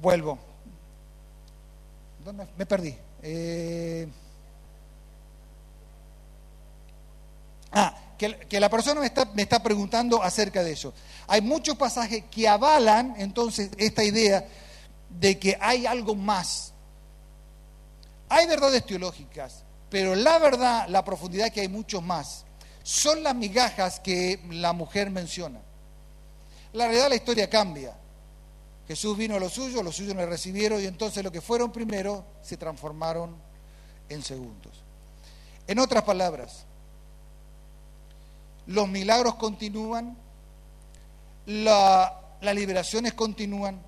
[0.00, 0.38] Vuelvo.
[2.56, 2.96] me perdí.
[3.22, 4.08] Eh,
[7.72, 10.92] ah, que, la persona me está, me está preguntando acerca de eso.
[11.26, 14.46] Hay muchos pasajes que avalan entonces esta idea
[15.08, 16.72] de que hay algo más.
[18.28, 22.44] Hay verdades teológicas, pero la verdad, la profundidad que hay mucho más,
[22.82, 25.60] son las migajas que la mujer menciona.
[26.72, 27.96] La realidad la historia cambia.
[28.90, 32.24] Jesús vino a los suyos, los suyos le recibieron y entonces lo que fueron primero
[32.42, 33.36] se transformaron
[34.08, 34.82] en segundos.
[35.68, 36.64] En otras palabras,
[38.66, 40.16] los milagros continúan,
[41.46, 42.10] las
[42.52, 43.80] liberaciones continúan,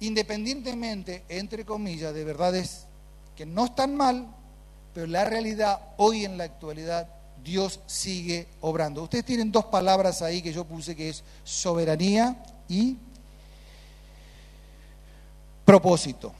[0.00, 2.86] independientemente, entre comillas, de verdades
[3.36, 4.26] que no están mal,
[4.92, 7.08] pero la realidad hoy en la actualidad
[7.44, 9.04] Dios sigue obrando.
[9.04, 12.96] Ustedes tienen dos palabras ahí que yo puse que es soberanía y
[15.70, 16.32] propósito.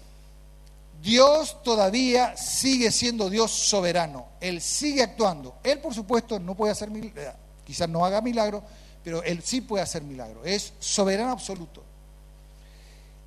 [1.01, 4.26] Dios todavía sigue siendo Dios soberano.
[4.41, 5.55] Él sigue actuando.
[5.62, 7.33] Él, por supuesto, no puede hacer milagro,
[7.64, 8.62] quizás no haga milagro,
[9.05, 10.45] pero Él sí puede hacer milagro.
[10.45, 11.85] Es soberano absoluto.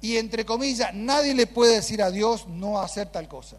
[0.02, 3.56] Y entre comillas, nadie le puede decir a Dios no hacer tal cosa.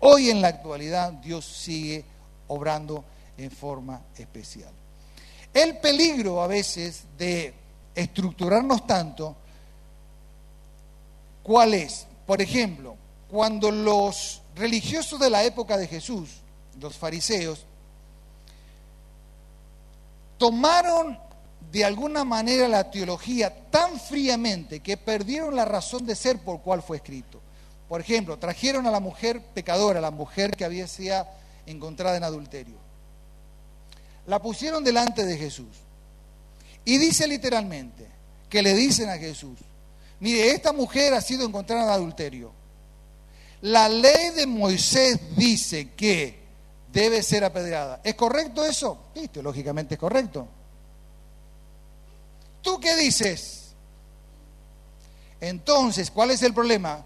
[0.00, 2.04] Hoy en la actualidad Dios sigue
[2.48, 3.04] obrando
[3.38, 4.72] en forma especial.
[5.52, 7.54] El peligro a veces de
[7.94, 9.36] estructurarnos tanto,
[11.44, 12.08] ¿cuál es?
[12.26, 12.96] Por ejemplo,
[13.30, 16.30] cuando los religiosos de la época de Jesús,
[16.80, 17.64] los fariseos,
[20.36, 21.16] tomaron
[21.70, 26.82] de alguna manera la teología tan fríamente que perdieron la razón de ser por cual
[26.82, 27.40] fue escrito.
[27.88, 31.24] Por ejemplo, trajeron a la mujer pecadora, la mujer que había sido
[31.66, 32.84] encontrada en adulterio
[34.26, 35.68] la pusieron delante de Jesús.
[36.84, 38.06] Y dice literalmente
[38.48, 39.58] que le dicen a Jesús,
[40.20, 42.52] mire, esta mujer ha sido encontrada en adulterio.
[43.62, 46.38] La ley de Moisés dice que
[46.92, 48.00] debe ser apedreada.
[48.04, 48.98] ¿Es correcto eso?
[49.14, 50.46] Sí, teológicamente es correcto.
[52.62, 53.74] ¿Tú qué dices?
[55.40, 57.04] Entonces, ¿cuál es el problema?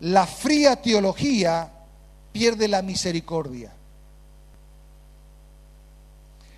[0.00, 1.72] La fría teología
[2.32, 3.72] pierde la misericordia.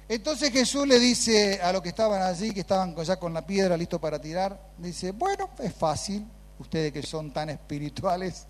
[0.09, 3.77] Entonces Jesús le dice a los que estaban allí, que estaban ya con la piedra
[3.77, 6.27] listo para tirar, dice, bueno, es fácil,
[6.59, 8.47] ustedes que son tan espirituales,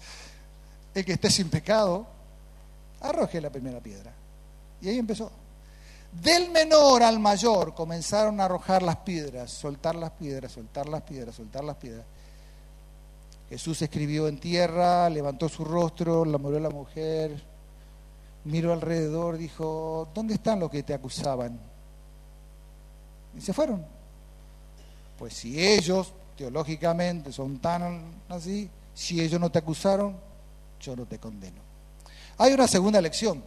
[0.94, 2.06] el que esté sin pecado,
[3.00, 4.12] arroje la primera piedra.
[4.80, 5.32] Y ahí empezó.
[6.12, 11.34] Del menor al mayor comenzaron a arrojar las piedras, soltar las piedras, soltar las piedras,
[11.34, 12.06] soltar las piedras.
[13.50, 17.42] Jesús escribió en tierra, levantó su rostro, la murió la mujer,
[18.44, 21.58] miró alrededor, dijo, ¿dónde están los que te acusaban?
[23.36, 23.84] Y se fueron.
[25.18, 30.16] Pues si ellos, teológicamente, son tan así, si ellos no te acusaron,
[30.80, 31.60] yo no te condeno.
[32.38, 33.42] Hay una segunda lección.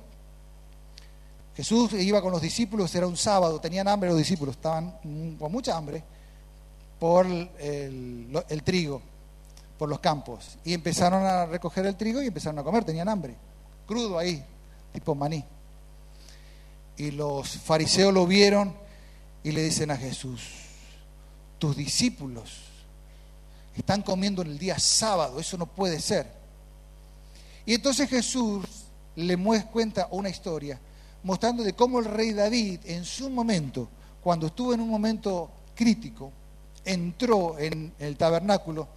[1.55, 5.75] Jesús iba con los discípulos, era un sábado, tenían hambre los discípulos, estaban con mucha
[5.75, 6.03] hambre
[6.99, 9.01] por el, el trigo,
[9.77, 10.57] por los campos.
[10.63, 13.35] Y empezaron a recoger el trigo y empezaron a comer, tenían hambre,
[13.85, 14.43] crudo ahí,
[14.91, 15.43] tipo maní.
[16.97, 18.75] Y los fariseos lo vieron
[19.43, 20.41] y le dicen a Jesús,
[21.57, 22.51] tus discípulos
[23.75, 26.27] están comiendo en el día sábado, eso no puede ser.
[27.65, 28.65] Y entonces Jesús
[29.15, 29.37] le
[29.71, 30.79] cuenta una historia
[31.23, 33.89] mostrando de cómo el rey David en su momento,
[34.21, 36.31] cuando estuvo en un momento crítico,
[36.83, 38.87] entró en el tabernáculo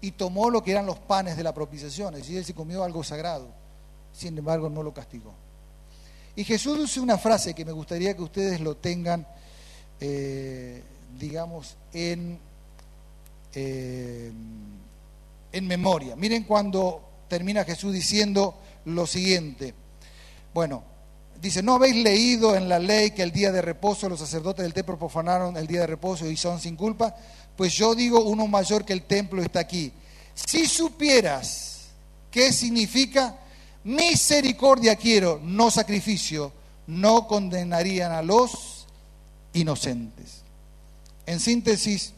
[0.00, 3.02] y tomó lo que eran los panes de la propiciación, es decir, se comió algo
[3.02, 3.65] sagrado
[4.16, 5.34] sin embargo no lo castigó.
[6.34, 9.26] Y Jesús dice una frase que me gustaría que ustedes lo tengan,
[10.00, 10.82] eh,
[11.18, 12.38] digamos, en,
[13.54, 14.32] eh,
[15.52, 16.16] en memoria.
[16.16, 19.74] Miren cuando termina Jesús diciendo lo siguiente.
[20.52, 20.82] Bueno,
[21.40, 24.74] dice, ¿no habéis leído en la ley que el día de reposo los sacerdotes del
[24.74, 27.14] templo profanaron el día de reposo y son sin culpa?
[27.56, 29.92] Pues yo digo, uno mayor que el templo está aquí.
[30.34, 31.86] Si supieras
[32.30, 33.38] qué significa
[33.86, 36.52] misericordia quiero, no sacrificio,
[36.88, 38.84] no condenarían a los
[39.52, 40.42] inocentes.
[41.24, 42.12] En síntesis,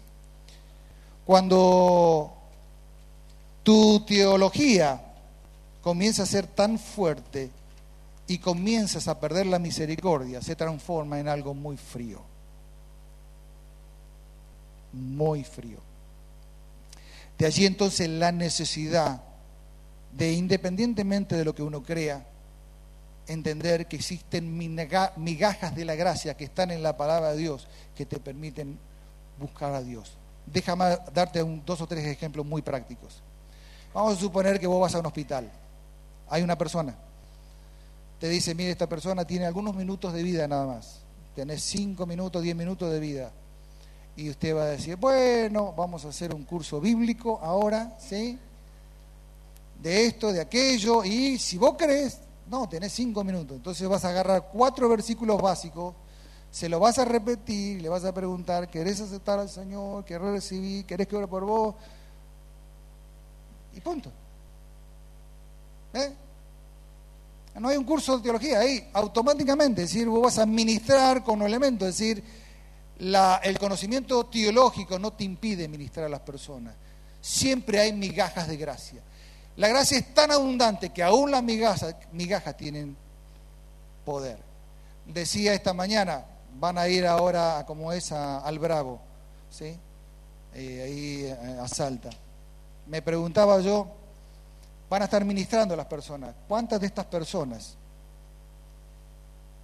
[1.27, 2.33] cuando
[3.63, 4.99] tu teología
[5.83, 7.51] comienza a ser tan fuerte
[8.27, 12.23] y comienzas a perder la misericordia, se transforma en algo muy frío.
[14.95, 15.81] Muy frío.
[17.37, 19.28] De allí entonces la necesidad
[20.19, 22.27] de independientemente de lo que uno crea,
[23.29, 28.05] entender que existen migajas de la gracia que están en la palabra de Dios que
[28.05, 28.79] te permiten
[29.39, 30.17] buscar a Dios.
[30.45, 33.23] Déjame darte un, dos o tres ejemplos muy prácticos.
[33.95, 35.49] Vamos a suponer que vos vas a un hospital.
[36.29, 36.97] Hay una persona.
[38.19, 41.03] Te dice, mire, esta persona tiene algunos minutos de vida nada más.
[41.37, 43.31] Tenés cinco minutos, diez minutos de vida.
[44.17, 48.37] Y usted va a decir, bueno, vamos a hacer un curso bíblico ahora, ¿sí?
[49.83, 51.05] De esto, de aquello.
[51.05, 52.19] Y si vos crees,
[52.49, 53.57] no, tenés cinco minutos.
[53.57, 55.95] Entonces vas a agarrar cuatro versículos básicos,
[56.51, 60.05] se lo vas a repetir, le vas a preguntar, ¿querés aceptar al Señor?
[60.05, 60.85] ¿Querés recibir?
[60.87, 61.75] ¿Querés que ore por vos?
[63.75, 64.11] Y punto.
[65.93, 66.13] ¿Eh?
[67.61, 71.41] No hay un curso de teología ahí, automáticamente, es decir, vos vas a ministrar con
[71.41, 72.23] un elemento, es decir,
[73.43, 76.75] el conocimiento teológico no te impide ministrar a las personas.
[77.21, 79.03] Siempre hay migajas de gracia.
[79.59, 82.97] La gracia es tan abundante que aún las migajas, migajas tienen
[84.05, 84.39] poder.
[85.05, 86.25] Decía esta mañana,
[86.61, 89.01] van a ir ahora, como es, al Bravo,
[89.51, 89.77] ¿sí?
[90.55, 92.11] Eh, ahí eh, a Salta.
[92.87, 93.89] Me preguntaba yo,
[94.89, 96.37] van a estar ministrando a las personas.
[96.47, 97.75] ¿Cuántas de estas personas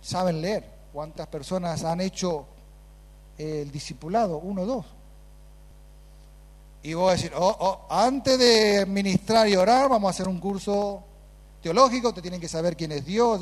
[0.02, 0.68] saben leer?
[0.92, 2.46] ¿Cuántas personas han hecho
[3.38, 4.38] el discipulado?
[4.38, 4.86] Uno, dos.
[6.84, 10.38] Y voy a decir, oh, oh, antes de ministrar y orar, vamos a hacer un
[10.38, 11.02] curso
[11.62, 13.40] teológico, te tienen que saber quién es Dios.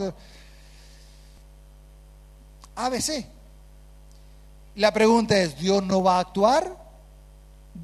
[2.76, 3.26] ABC.
[4.76, 6.76] La pregunta es, ¿Dios no va a actuar?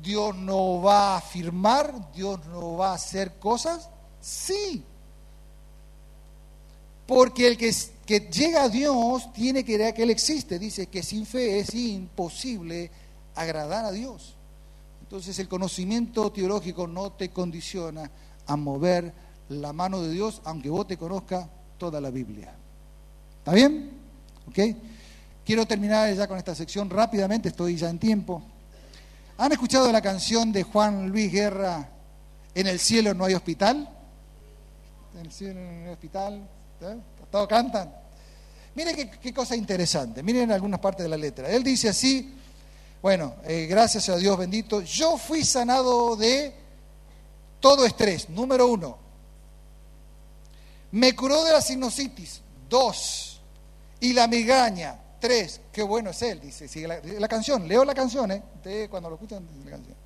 [0.00, 2.12] ¿Dios no va a afirmar?
[2.12, 3.90] ¿Dios no va a hacer cosas?
[4.20, 4.84] Sí.
[7.04, 7.74] Porque el que,
[8.06, 10.56] que llega a Dios tiene que creer que Él existe.
[10.56, 12.92] Dice que sin fe es imposible
[13.34, 14.37] agradar a Dios.
[15.08, 18.10] Entonces el conocimiento teológico no te condiciona
[18.46, 19.10] a mover
[19.48, 21.48] la mano de Dios, aunque vos te conozca
[21.78, 22.52] toda la Biblia.
[23.38, 23.90] ¿Está bien?
[25.46, 28.42] Quiero terminar ya con esta sección rápidamente, estoy ya en tiempo.
[29.38, 31.88] ¿Han escuchado la canción de Juan Luis Guerra,
[32.54, 33.88] En el cielo no hay hospital?
[35.14, 36.46] En el cielo no hay hospital.
[36.82, 36.96] ¿eh?
[37.30, 37.94] Todos cantan.
[38.74, 41.48] Miren qué, cosa interesante, miren algunas partes de la letra.
[41.48, 42.34] Él dice así,
[43.02, 46.54] bueno, eh, gracias a Dios bendito, yo fui sanado de
[47.60, 48.98] todo estrés, número uno.
[50.92, 53.40] Me curó de la sinusitis, dos.
[54.00, 56.68] Y la migraña, Tres, qué bueno es él, dice.
[56.86, 58.42] la, canción, leo la canción, ¿eh?
[58.88, 59.96] cuando lo escuchan, la canción.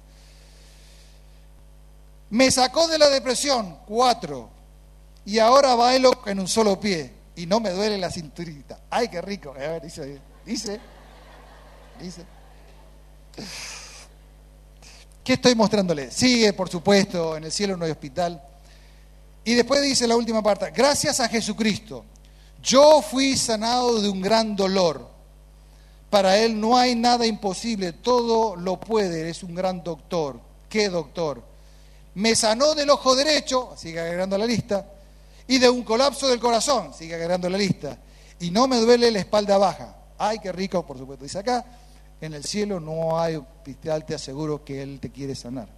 [2.31, 4.49] Me sacó de la depresión, cuatro.
[5.27, 7.13] Y ahora bailo en un solo pie.
[7.37, 8.81] Y no me duele la cinturita.
[8.89, 9.55] Ay, qué rico.
[9.83, 10.81] dice, dice,
[12.01, 12.25] dice.
[15.25, 16.11] ¿Qué estoy mostrándole?
[16.11, 18.43] Sigue, por supuesto, en el cielo no hay hospital.
[19.45, 22.05] Y después dice la última parte, gracias a Jesucristo
[22.63, 25.11] yo fui sanado de un gran dolor.
[26.09, 30.39] Para Él no hay nada imposible, todo lo puede, es un gran doctor.
[30.69, 31.43] ¿Qué doctor?
[32.15, 34.87] Me sanó del ojo derecho, sigue agregando la lista,
[35.49, 37.99] y de un colapso del corazón, sigue agregando la lista,
[38.39, 39.97] y no me duele la espalda baja.
[40.19, 41.25] Ay, qué rico, por supuesto.
[41.25, 41.65] Dice acá,
[42.23, 45.69] en el cielo no hay hospital, te aseguro que Él te quiere sanar.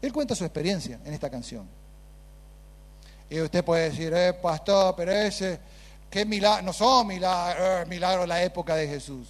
[0.00, 1.68] Él cuenta su experiencia en esta canción.
[3.28, 5.60] Y usted puede decir, eh, pastor, pero ese
[6.12, 6.62] ¿Qué milagro?
[6.62, 9.28] No son milagros, milagros la época de Jesús.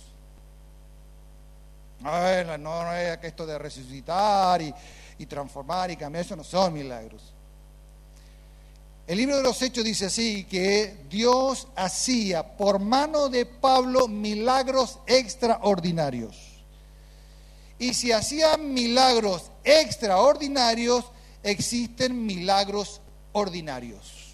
[2.01, 7.32] No, no es esto de resucitar y transformar y cambiar, eso no son milagros.
[9.13, 15.01] El libro de los Hechos dice así, que Dios hacía por mano de Pablo milagros
[15.07, 16.35] extraordinarios.
[17.79, 21.05] Y si hacían milagros extraordinarios,
[21.43, 23.03] existen milagros
[23.33, 24.33] ordinarios.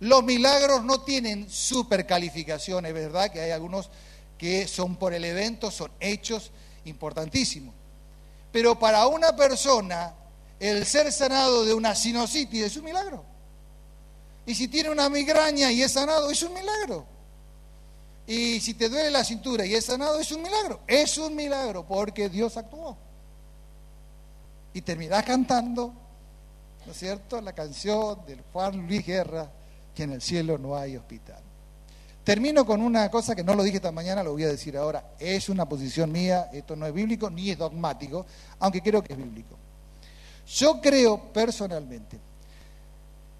[0.00, 3.32] Los milagros no tienen supercalificaciones, ¿verdad?
[3.32, 3.88] Que hay algunos
[4.36, 6.50] que son por el evento, son hechos
[6.84, 7.74] importantísimos.
[8.52, 10.12] Pero para una persona,
[10.60, 13.24] el ser sanado de una sinusitis es un milagro.
[14.46, 17.06] Y si tiene una migraña y es sanado, es un milagro.
[18.26, 20.80] Y si te duele la cintura y es sanado, es un milagro.
[20.86, 22.96] Es un milagro porque Dios actuó.
[24.72, 25.92] Y terminás cantando,
[26.84, 29.50] ¿no es cierto?, la canción del Juan Luis Guerra
[29.94, 31.42] que en el cielo no hay hospital.
[32.24, 35.12] Termino con una cosa que no lo dije esta mañana, lo voy a decir ahora.
[35.18, 38.26] Es una posición mía, esto no es bíblico ni es dogmático,
[38.58, 39.58] aunque creo que es bíblico.
[40.46, 42.18] Yo creo personalmente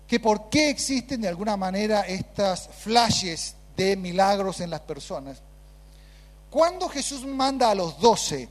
[0.06, 5.42] que por qué existen de alguna manera estas flashes de milagros en las personas.
[6.50, 8.48] Cuando Jesús manda a los doce,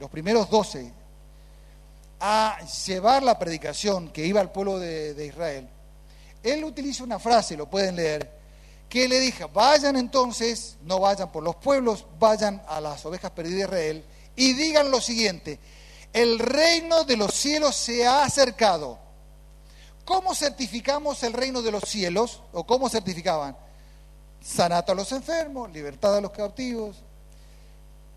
[0.00, 0.92] los primeros doce,
[2.20, 5.68] a llevar la predicación que iba al pueblo de, de Israel,
[6.42, 8.38] él utiliza una frase, lo pueden leer,
[8.88, 13.58] que le dijo, vayan entonces, no vayan por los pueblos, vayan a las ovejas perdidas
[13.58, 15.58] de Israel y digan lo siguiente,
[16.12, 18.98] el reino de los cielos se ha acercado.
[20.04, 22.40] ¿Cómo certificamos el reino de los cielos?
[22.52, 23.56] ¿O cómo certificaban?
[24.40, 26.96] Sanato a los enfermos, libertad a los cautivos.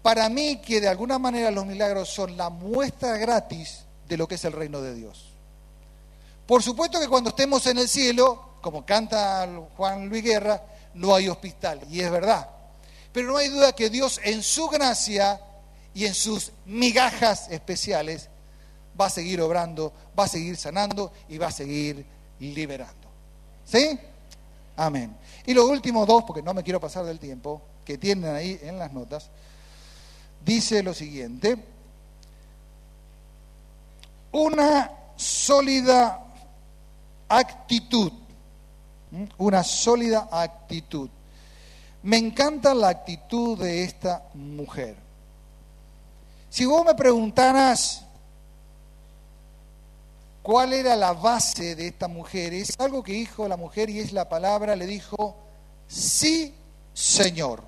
[0.02, 4.36] Para mí que de alguna manera los milagros son la muestra gratis de lo que
[4.36, 5.32] es el reino de Dios.
[6.48, 10.64] Por supuesto que cuando estemos en el cielo, como canta Juan Luis Guerra,
[10.94, 12.50] no hay hospital, y es verdad.
[13.12, 15.40] Pero no hay duda que Dios en su gracia
[15.94, 18.30] y en sus migajas especiales
[19.00, 22.06] va a seguir obrando, va a seguir sanando y va a seguir
[22.40, 23.10] liberando.
[23.66, 24.00] ¿Sí?
[24.76, 25.16] Amén.
[25.46, 28.78] Y los últimos dos, porque no me quiero pasar del tiempo, que tienen ahí en
[28.78, 29.30] las notas,
[30.44, 31.58] dice lo siguiente,
[34.32, 36.26] una sólida
[37.28, 38.12] actitud,
[39.38, 41.10] una sólida actitud.
[42.04, 44.96] Me encanta la actitud de esta mujer.
[46.52, 48.04] Si vos me preguntaras
[50.44, 54.12] cuál era la base de esta mujer, es algo que dijo la mujer y es
[54.12, 55.38] la palabra, le dijo,
[55.88, 56.54] sí,
[56.94, 57.64] Señor.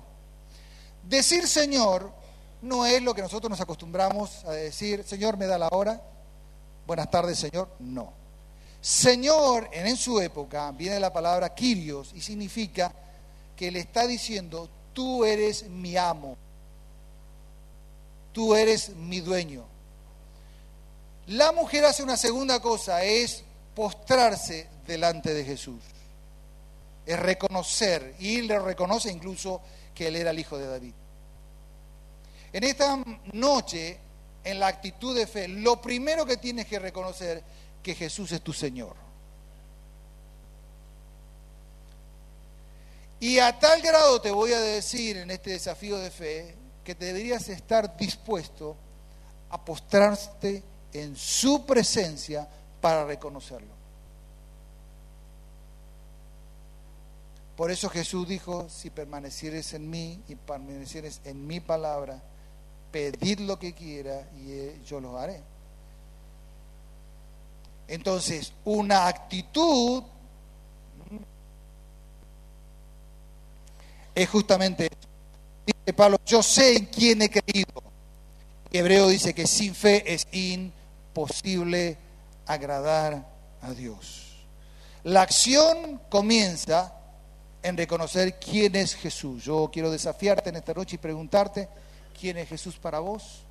[1.02, 2.12] Decir Señor
[2.60, 6.02] no es lo que nosotros nos acostumbramos a decir, Señor, me da la hora,
[6.86, 8.12] buenas tardes, Señor, no.
[8.82, 12.92] Señor, en su época, viene la palabra Kyrios y significa
[13.56, 16.36] que le está diciendo, tú eres mi amo,
[18.34, 19.64] tú eres mi dueño.
[21.28, 23.42] La mujer hace una segunda cosa, es
[23.74, 25.82] postrarse delante de Jesús,
[27.06, 29.62] es reconocer, y le reconoce incluso
[29.94, 30.92] que él era el hijo de David.
[32.52, 33.98] En esta noche,
[34.42, 37.42] en la actitud de fe, lo primero que tienes que reconocer
[37.82, 38.96] que Jesús es tu Señor.
[43.20, 47.48] Y a tal grado te voy a decir en este desafío de fe que deberías
[47.48, 48.76] estar dispuesto
[49.50, 50.62] a postrarte
[50.92, 52.46] en su presencia
[52.80, 53.74] para reconocerlo.
[57.56, 62.20] Por eso Jesús dijo, si permanecieres en mí y permanecieres en mi palabra,
[62.90, 65.40] pedid lo que quiera y eh, yo lo haré.
[67.86, 70.02] Entonces, una actitud
[74.14, 75.13] es justamente eso.
[75.66, 77.82] Dice Pablo, yo sé en quién he creído.
[78.70, 81.96] Hebreo dice que sin fe es imposible
[82.46, 83.26] agradar
[83.62, 84.46] a Dios.
[85.04, 86.92] La acción comienza
[87.62, 89.44] en reconocer quién es Jesús.
[89.44, 91.68] Yo quiero desafiarte en esta noche y preguntarte,
[92.18, 93.42] ¿quién es Jesús para vos?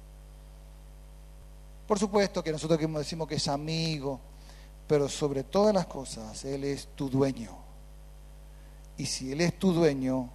[1.87, 4.19] Por supuesto que nosotros decimos que es amigo,
[4.87, 7.57] pero sobre todas las cosas, Él es tu dueño.
[8.97, 10.29] Y si Él es tu dueño,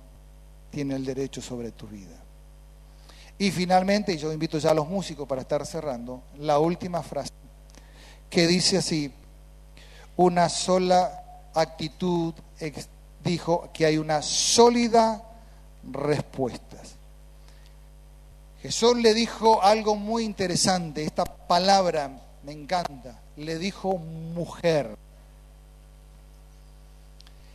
[0.71, 2.17] tiene el derecho sobre tu vida.
[3.39, 7.31] Y finalmente, y yo invito ya a los músicos para estar cerrando, la última frase,
[8.29, 9.13] que dice así,
[10.17, 11.23] una sola
[11.55, 12.35] actitud
[13.23, 15.23] dijo que hay una sólida
[15.93, 16.77] respuesta.
[18.61, 22.11] Jesús le dijo algo muy interesante, esta palabra
[22.43, 24.97] me encanta, le dijo mujer.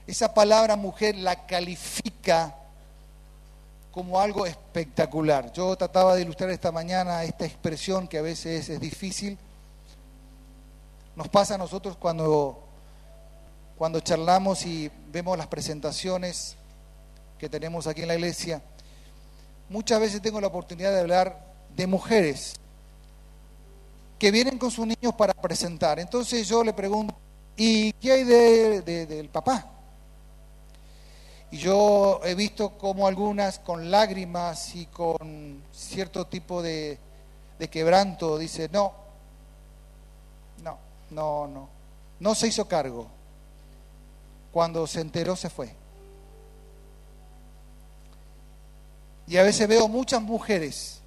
[0.08, 2.56] Esa palabra mujer la califica
[3.94, 5.54] como algo espectacular.
[5.54, 9.38] Yo trataba de ilustrar esta mañana esta expresión que a veces es difícil.
[11.16, 12.60] Nos pasa a nosotros cuando,
[13.78, 16.56] cuando charlamos y vemos las presentaciones
[17.38, 18.64] que tenemos aquí en la iglesia.
[19.70, 22.56] Muchas veces tengo la oportunidad de hablar de mujeres
[24.18, 26.00] que vienen con sus niños para presentar.
[26.00, 27.16] Entonces yo le pregunto,
[27.56, 29.73] ¿y qué hay de, del papá?
[31.54, 36.98] Y yo he visto como algunas con lágrimas y con cierto tipo de,
[37.60, 38.92] de quebranto dice, no,
[40.64, 40.80] no,
[41.12, 41.70] no, no,
[42.20, 43.08] no se hizo cargo.
[44.52, 45.76] Cuando se enteró se fue.
[49.28, 51.02] Y a veces veo muchas mujeres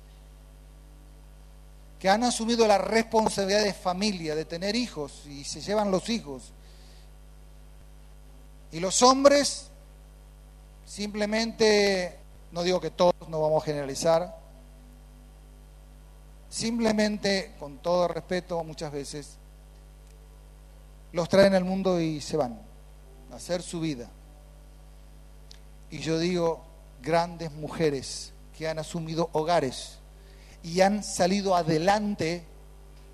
[1.99, 6.53] que han asumido la responsabilidad de familia, de tener hijos, y se llevan los hijos.
[8.71, 9.66] Y los hombres
[10.87, 12.17] Simplemente,
[12.53, 14.39] no digo que todos, no vamos a generalizar,
[16.49, 19.37] simplemente, con todo respeto, muchas veces,
[21.13, 22.61] los traen al mundo y se van
[23.33, 24.09] a hacer su vida.
[25.91, 26.65] Y yo digo,
[27.03, 29.99] grandes mujeres que han asumido hogares
[30.63, 32.45] y han salido adelante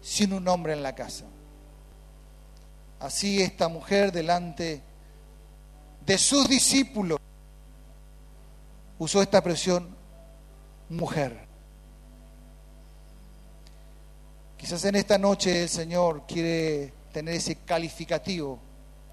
[0.03, 1.25] sin un hombre en la casa.
[3.01, 4.83] Así esta mujer delante
[6.05, 7.19] de sus discípulos
[9.03, 9.89] usó esta expresión
[10.89, 11.37] mujer.
[14.57, 18.61] Quizás en esta noche el Señor quiere tener ese calificativo,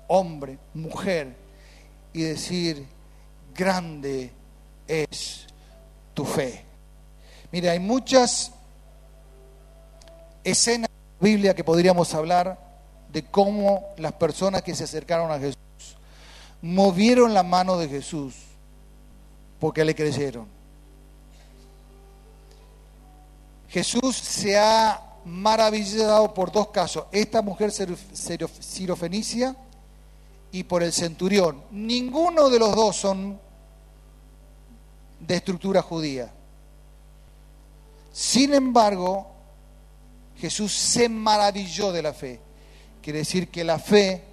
[0.08, 1.36] hombre, mujer,
[2.14, 2.86] y decir,
[3.56, 4.32] grande
[4.88, 5.48] es
[6.14, 6.64] tu fe.
[7.52, 8.52] Mire, hay muchas
[10.44, 12.60] escenas de la Biblia que podríamos hablar
[13.12, 15.58] de cómo las personas que se acercaron a Jesús
[16.62, 18.49] movieron la mano de Jesús
[19.60, 20.48] porque le creyeron.
[23.68, 29.56] Jesús se ha maravillado por dos casos, esta mujer sirofenicia
[30.52, 31.64] y por el centurión.
[31.72, 33.40] Ninguno de los dos son
[35.20, 36.32] de estructura judía.
[38.12, 39.28] Sin embargo,
[40.38, 42.40] Jesús se maravilló de la fe.
[43.02, 44.24] Quiere decir que la fe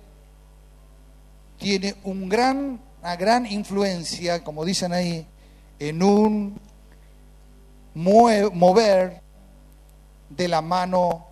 [1.58, 5.24] tiene un gran, una gran influencia, como dicen ahí,
[5.78, 6.58] en un
[7.94, 9.22] mover
[10.28, 11.24] de la mano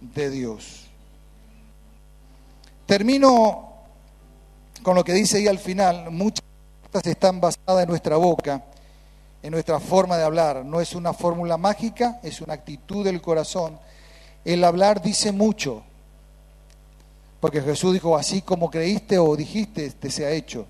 [0.00, 0.86] de Dios.
[2.86, 3.72] Termino
[4.84, 6.12] con lo que dice ahí al final.
[6.12, 6.44] Muchas
[7.02, 8.62] están basadas en nuestra boca,
[9.42, 10.64] en nuestra forma de hablar.
[10.64, 13.80] No es una fórmula mágica, es una actitud del corazón.
[14.44, 15.82] El hablar dice mucho.
[17.40, 20.68] Porque Jesús dijo, así como creíste o dijiste, te se ha hecho.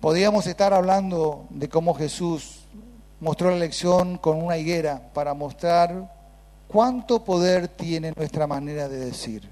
[0.00, 2.60] Podríamos estar hablando de cómo Jesús
[3.20, 6.10] mostró la lección con una higuera para mostrar
[6.68, 9.46] cuánto poder tiene nuestra manera de decir,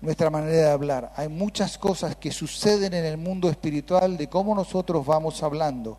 [0.00, 1.12] nuestra manera de hablar.
[1.14, 5.98] Hay muchas cosas que suceden en el mundo espiritual de cómo nosotros vamos hablando,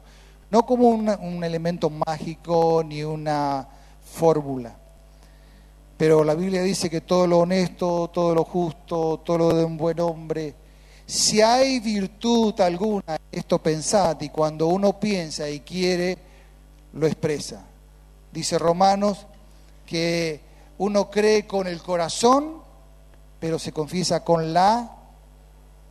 [0.50, 3.68] no como un elemento mágico ni una
[4.04, 4.76] fórmula.
[5.98, 9.78] Pero la Biblia dice que todo lo honesto, todo lo justo, todo lo de un
[9.78, 10.56] buen hombre,
[11.12, 16.18] si hay virtud alguna, esto pensad, y cuando uno piensa y quiere,
[16.94, 17.66] lo expresa.
[18.32, 19.28] Dice Romanos
[19.86, 20.40] que
[20.78, 22.62] uno cree con el corazón,
[23.42, 24.90] pero se confiesa con la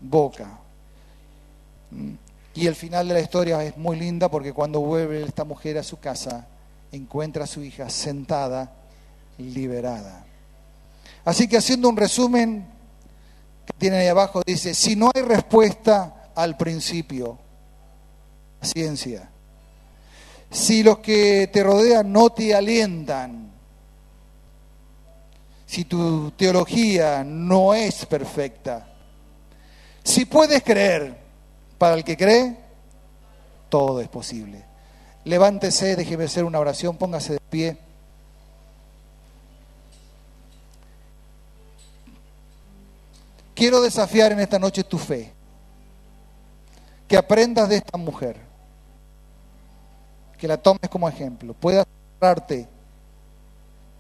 [0.01, 0.59] boca.
[2.55, 5.83] Y el final de la historia es muy linda porque cuando vuelve esta mujer a
[5.83, 6.47] su casa,
[6.93, 8.73] encuentra a su hija sentada
[9.37, 10.25] liberada.
[11.27, 12.80] Así que haciendo un resumen
[13.73, 17.39] que tiene ahí abajo, dice, si no hay respuesta al principio,
[18.61, 19.31] ciencia.
[20.51, 23.51] Si los que te rodean no te alientan,
[25.67, 28.89] si tu teología no es perfecta,
[30.03, 31.19] si puedes creer,
[31.79, 32.57] para el que cree,
[33.69, 34.65] todo es posible.
[35.25, 37.79] Levántese, déjeme hacer una oración, póngase de pie.
[43.61, 45.35] Quiero desafiar en esta noche tu fe.
[47.07, 48.39] Que aprendas de esta mujer.
[50.39, 51.53] Que la tomes como ejemplo.
[51.53, 52.67] Puedas acercarte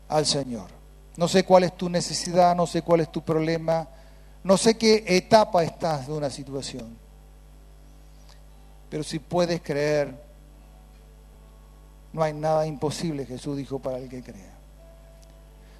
[0.08, 0.70] al Señor.
[1.18, 3.86] No sé cuál es tu necesidad, no sé cuál es tu problema,
[4.42, 6.96] no sé qué etapa estás de una situación.
[8.88, 10.14] Pero si puedes creer,
[12.14, 14.54] no hay nada imposible, Jesús dijo, para el que crea.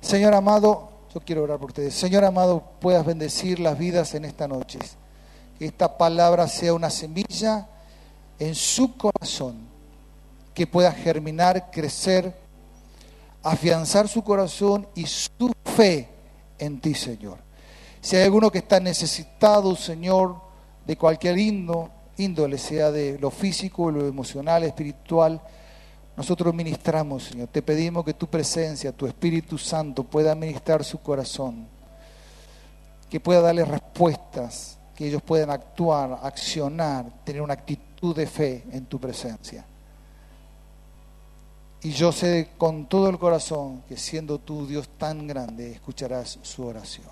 [0.03, 1.95] Señor amado, yo quiero orar por ustedes.
[1.95, 4.79] Señor amado, puedas bendecir las vidas en esta noche.
[5.59, 7.69] Que esta palabra sea una semilla
[8.39, 9.69] en su corazón,
[10.55, 12.35] que pueda germinar, crecer,
[13.43, 16.09] afianzar su corazón y su fe
[16.59, 17.39] en ti, Señor.
[18.01, 20.37] Si hay alguno que está necesitado, Señor,
[20.87, 25.41] de cualquier índole, sea de lo físico, lo emocional, espiritual,
[26.21, 27.49] nosotros ministramos, Señor.
[27.49, 31.67] Te pedimos que tu presencia, tu Espíritu Santo pueda ministrar su corazón,
[33.09, 38.85] que pueda darle respuestas, que ellos puedan actuar, accionar, tener una actitud de fe en
[38.85, 39.65] tu presencia.
[41.81, 46.67] Y yo sé con todo el corazón que siendo tú Dios tan grande, escucharás su
[46.67, 47.09] oración.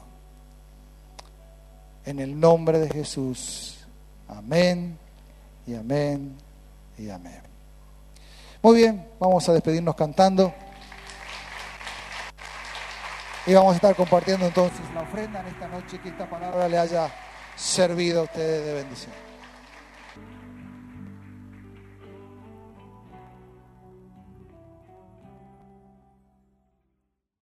[2.05, 3.78] En el nombre de Jesús.
[4.28, 4.98] Amén
[5.66, 6.36] y amén
[6.98, 7.48] y amén.
[8.60, 10.52] Muy bien, vamos a despedirnos cantando.
[13.47, 16.76] Y vamos a estar compartiendo entonces la ofrenda en esta noche, que esta palabra le
[16.76, 17.09] haya
[17.56, 19.27] servido a ustedes de bendición.